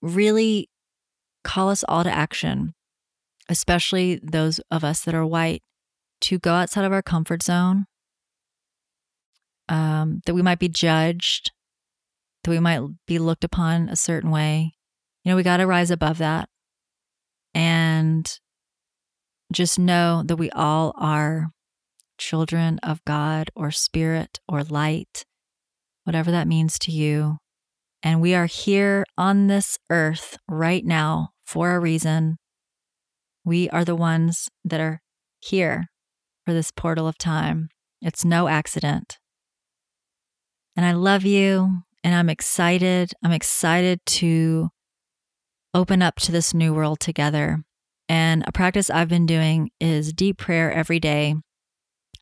really 0.02 0.68
call 1.44 1.70
us 1.70 1.85
all 1.88 2.04
to 2.04 2.11
action, 2.11 2.74
especially 3.48 4.20
those 4.22 4.61
of 4.70 4.85
us 4.85 5.00
that 5.00 5.14
are 5.14 5.24
white, 5.24 5.62
to 6.20 6.38
go 6.38 6.52
outside 6.52 6.85
of 6.85 6.92
our 6.92 7.02
comfort 7.02 7.42
zone, 7.42 7.87
um, 9.70 10.20
that 10.26 10.35
we 10.35 10.42
might 10.42 10.59
be 10.59 10.68
judged, 10.68 11.52
that 12.44 12.50
we 12.50 12.61
might 12.61 12.83
be 13.07 13.18
looked 13.18 13.44
upon 13.44 13.88
a 13.88 13.96
certain 13.96 14.31
way. 14.31 14.74
You 15.28 15.32
know, 15.34 15.36
we 15.36 15.42
got 15.42 15.58
to 15.58 15.66
rise 15.66 15.90
above 15.90 16.16
that 16.16 16.48
and 17.52 18.26
just 19.52 19.78
know 19.78 20.22
that 20.24 20.36
we 20.36 20.48
all 20.52 20.94
are 20.96 21.50
children 22.16 22.78
of 22.82 23.04
God 23.04 23.50
or 23.54 23.70
spirit 23.70 24.40
or 24.48 24.62
light, 24.62 25.26
whatever 26.04 26.30
that 26.30 26.48
means 26.48 26.78
to 26.78 26.92
you. 26.92 27.36
And 28.02 28.22
we 28.22 28.34
are 28.34 28.46
here 28.46 29.04
on 29.18 29.48
this 29.48 29.76
earth 29.90 30.38
right 30.48 30.82
now 30.82 31.32
for 31.44 31.72
a 31.72 31.78
reason. 31.78 32.38
We 33.44 33.68
are 33.68 33.84
the 33.84 33.96
ones 33.96 34.48
that 34.64 34.80
are 34.80 35.02
here 35.40 35.88
for 36.46 36.54
this 36.54 36.70
portal 36.70 37.06
of 37.06 37.18
time. 37.18 37.68
It's 38.00 38.24
no 38.24 38.48
accident. 38.48 39.18
And 40.74 40.86
I 40.86 40.92
love 40.92 41.26
you 41.26 41.82
and 42.02 42.14
I'm 42.14 42.30
excited. 42.30 43.12
I'm 43.22 43.32
excited 43.32 44.00
to 44.06 44.70
open 45.74 46.02
up 46.02 46.16
to 46.16 46.33
this 46.33 46.54
new 46.54 46.72
world 46.74 47.00
together. 47.00 47.62
And 48.09 48.44
a 48.46 48.52
practice 48.52 48.90
I've 48.90 49.09
been 49.09 49.26
doing 49.26 49.70
is 49.81 50.12
deep 50.12 50.38
prayer 50.38 50.72
every 50.72 50.98
day. 50.98 51.35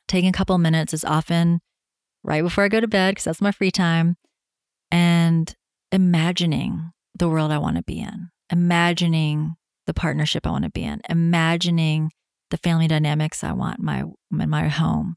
Taking 0.09 0.31
a 0.31 0.33
couple 0.33 0.59
minutes 0.59 0.93
is 0.93 1.05
often 1.05 1.61
right 2.25 2.43
before 2.43 2.65
I 2.65 2.69
go 2.69 2.81
to 2.81 2.89
bed 2.89 3.13
because 3.13 3.25
that's 3.25 3.41
my 3.41 3.53
free 3.53 3.71
time. 3.71 4.17
And 4.91 5.55
imagining 5.93 6.91
the 7.15 7.29
world 7.29 7.51
I 7.51 7.59
want 7.59 7.77
to 7.77 7.83
be 7.83 8.01
in, 8.01 8.29
imagining 8.51 9.57
the 9.87 9.95
partnership 9.95 10.47
I 10.47 10.51
want 10.51 10.65
to 10.65 10.71
be 10.71 10.85
in, 10.85 11.01
imagining 11.09 12.11
the 12.51 12.59
family 12.59 12.89
dynamics 12.89 13.43
I 13.43 13.53
want 13.53 13.81
my 13.81 14.05
in 14.31 14.51
my 14.51 14.69
home, 14.69 15.17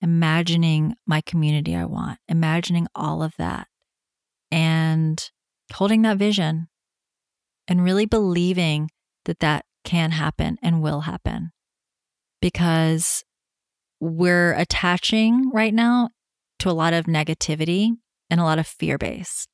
imagining 0.00 0.94
my 1.06 1.20
community 1.20 1.74
I 1.74 1.84
want, 1.84 2.18
imagining 2.28 2.86
all 2.94 3.22
of 3.22 3.34
that 3.38 3.68
and 4.50 5.30
holding 5.72 6.02
that 6.02 6.16
vision 6.16 6.68
and 7.68 7.84
really 7.84 8.06
believing 8.06 8.90
that 9.26 9.38
that 9.40 9.64
can 9.84 10.10
happen 10.10 10.58
and 10.62 10.82
will 10.82 11.02
happen 11.02 11.50
because 12.40 13.22
we're 14.00 14.52
attaching 14.54 15.50
right 15.52 15.74
now 15.74 16.08
to 16.58 16.70
a 16.70 16.72
lot 16.72 16.92
of 16.92 17.04
negativity 17.04 17.90
and 18.30 18.40
a 18.40 18.44
lot 18.44 18.58
of 18.58 18.66
fear 18.66 18.98
base. 18.98 19.46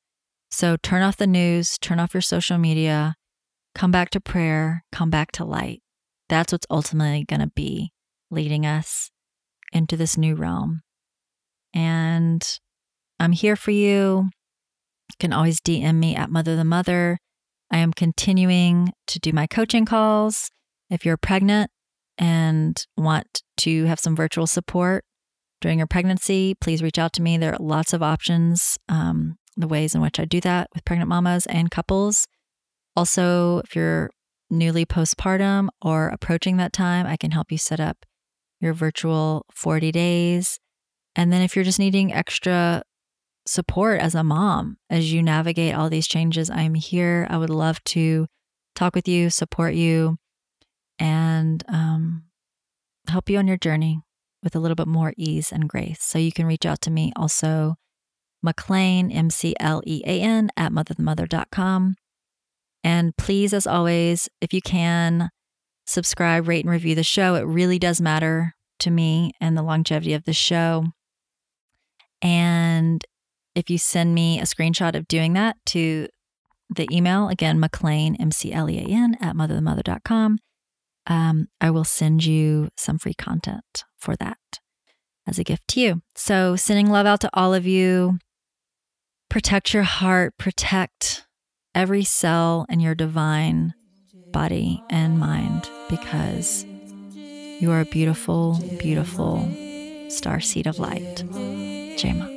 So 0.49 0.77
turn 0.77 1.01
off 1.01 1.17
the 1.17 1.27
news, 1.27 1.77
turn 1.77 1.99
off 1.99 2.13
your 2.13 2.21
social 2.21 2.57
media, 2.57 3.15
come 3.73 3.91
back 3.91 4.09
to 4.11 4.21
prayer, 4.21 4.83
come 4.91 5.09
back 5.09 5.31
to 5.33 5.45
light. 5.45 5.81
That's 6.29 6.51
what's 6.51 6.67
ultimately 6.69 7.25
going 7.25 7.41
to 7.41 7.51
be 7.53 7.91
leading 8.31 8.65
us 8.65 9.11
into 9.71 9.97
this 9.97 10.17
new 10.17 10.35
realm. 10.35 10.81
And 11.73 12.41
I'm 13.19 13.33
here 13.33 13.55
for 13.55 13.71
you. 13.71 14.29
You 15.09 15.15
can 15.19 15.33
always 15.33 15.59
DM 15.59 15.95
me 15.95 16.15
at 16.15 16.31
Mother 16.31 16.55
the 16.55 16.63
Mother. 16.63 17.19
I 17.75 17.79
am 17.79 17.91
continuing 17.91 18.93
to 19.07 19.19
do 19.19 19.33
my 19.33 19.47
coaching 19.47 19.83
calls. 19.83 20.49
If 20.89 21.03
you're 21.03 21.17
pregnant 21.17 21.69
and 22.17 22.81
want 22.95 23.41
to 23.57 23.83
have 23.83 23.99
some 23.99 24.15
virtual 24.15 24.47
support 24.47 25.03
during 25.59 25.79
your 25.79 25.87
pregnancy, 25.87 26.55
please 26.61 26.81
reach 26.81 26.97
out 26.97 27.11
to 27.13 27.21
me. 27.21 27.37
There 27.37 27.51
are 27.51 27.59
lots 27.59 27.91
of 27.91 28.01
options, 28.01 28.77
um, 28.87 29.35
the 29.57 29.67
ways 29.67 29.93
in 29.93 29.99
which 29.99 30.21
I 30.21 30.23
do 30.23 30.39
that 30.39 30.69
with 30.73 30.85
pregnant 30.85 31.09
mamas 31.09 31.47
and 31.47 31.69
couples. 31.69 32.27
Also, 32.95 33.59
if 33.65 33.75
you're 33.75 34.09
newly 34.49 34.85
postpartum 34.85 35.67
or 35.81 36.07
approaching 36.07 36.55
that 36.55 36.71
time, 36.71 37.05
I 37.05 37.17
can 37.17 37.31
help 37.31 37.51
you 37.51 37.57
set 37.57 37.81
up 37.81 38.05
your 38.61 38.71
virtual 38.71 39.45
40 39.53 39.91
days. 39.91 40.59
And 41.13 41.33
then 41.33 41.41
if 41.41 41.57
you're 41.57 41.65
just 41.65 41.79
needing 41.79 42.13
extra 42.13 42.83
support 43.45 43.99
as 44.01 44.15
a 44.15 44.23
mom 44.23 44.77
as 44.89 45.13
you 45.13 45.21
navigate 45.21 45.75
all 45.75 45.89
these 45.89 46.07
changes. 46.07 46.49
I'm 46.49 46.73
here. 46.73 47.27
I 47.29 47.37
would 47.37 47.49
love 47.49 47.83
to 47.85 48.27
talk 48.75 48.95
with 48.95 49.07
you, 49.07 49.29
support 49.29 49.73
you, 49.73 50.17
and 50.99 51.63
um, 51.67 52.23
help 53.07 53.29
you 53.29 53.37
on 53.37 53.47
your 53.47 53.57
journey 53.57 54.01
with 54.43 54.55
a 54.55 54.59
little 54.59 54.75
bit 54.75 54.87
more 54.87 55.13
ease 55.17 55.51
and 55.51 55.69
grace. 55.69 56.03
So 56.03 56.19
you 56.19 56.31
can 56.31 56.45
reach 56.45 56.65
out 56.65 56.81
to 56.81 56.91
me 56.91 57.11
also, 57.15 57.75
McLean, 58.41 59.11
M 59.11 59.29
C 59.29 59.55
L 59.59 59.81
E 59.85 60.01
A 60.05 60.21
N, 60.21 60.49
at 60.55 60.71
motherthemother.com. 60.71 61.95
And 62.83 63.17
please, 63.17 63.53
as 63.53 63.65
always, 63.65 64.29
if 64.41 64.53
you 64.53 64.61
can, 64.61 65.29
subscribe, 65.87 66.47
rate, 66.47 66.65
and 66.65 66.71
review 66.71 66.93
the 66.93 67.03
show. 67.03 67.35
It 67.35 67.41
really 67.41 67.79
does 67.79 67.99
matter 67.99 68.53
to 68.79 68.91
me 68.91 69.31
and 69.41 69.57
the 69.57 69.63
longevity 69.63 70.13
of 70.13 70.25
the 70.25 70.33
show. 70.33 70.85
And 72.21 73.03
if 73.55 73.69
you 73.69 73.77
send 73.77 74.13
me 74.13 74.39
a 74.39 74.43
screenshot 74.43 74.95
of 74.95 75.07
doing 75.07 75.33
that 75.33 75.57
to 75.67 76.07
the 76.69 76.87
email, 76.91 77.29
again, 77.29 77.59
McLean, 77.59 78.15
M 78.15 78.31
C 78.31 78.51
L 78.51 78.69
E 78.69 78.79
A 78.79 78.83
N, 78.83 79.17
at 79.21 79.35
motherthemother.com, 79.35 80.37
um, 81.07 81.47
I 81.61 81.71
will 81.71 81.83
send 81.83 82.25
you 82.25 82.69
some 82.77 82.97
free 82.97 83.13
content 83.13 83.85
for 83.97 84.15
that 84.17 84.37
as 85.27 85.39
a 85.39 85.43
gift 85.43 85.67
to 85.69 85.79
you. 85.79 86.01
So, 86.15 86.55
sending 86.55 86.89
love 86.89 87.05
out 87.05 87.21
to 87.21 87.29
all 87.33 87.53
of 87.53 87.65
you. 87.65 88.19
Protect 89.29 89.73
your 89.73 89.83
heart, 89.83 90.37
protect 90.37 91.25
every 91.73 92.03
cell 92.03 92.65
in 92.69 92.79
your 92.79 92.95
divine 92.95 93.73
body 94.31 94.83
and 94.89 95.19
mind 95.19 95.69
because 95.89 96.65
you 97.59 97.71
are 97.71 97.81
a 97.81 97.85
beautiful, 97.85 98.59
beautiful 98.79 99.49
star 100.09 100.39
seed 100.39 100.67
of 100.67 100.79
light. 100.79 101.23
Jai 101.97 102.13
Ma. 102.13 102.34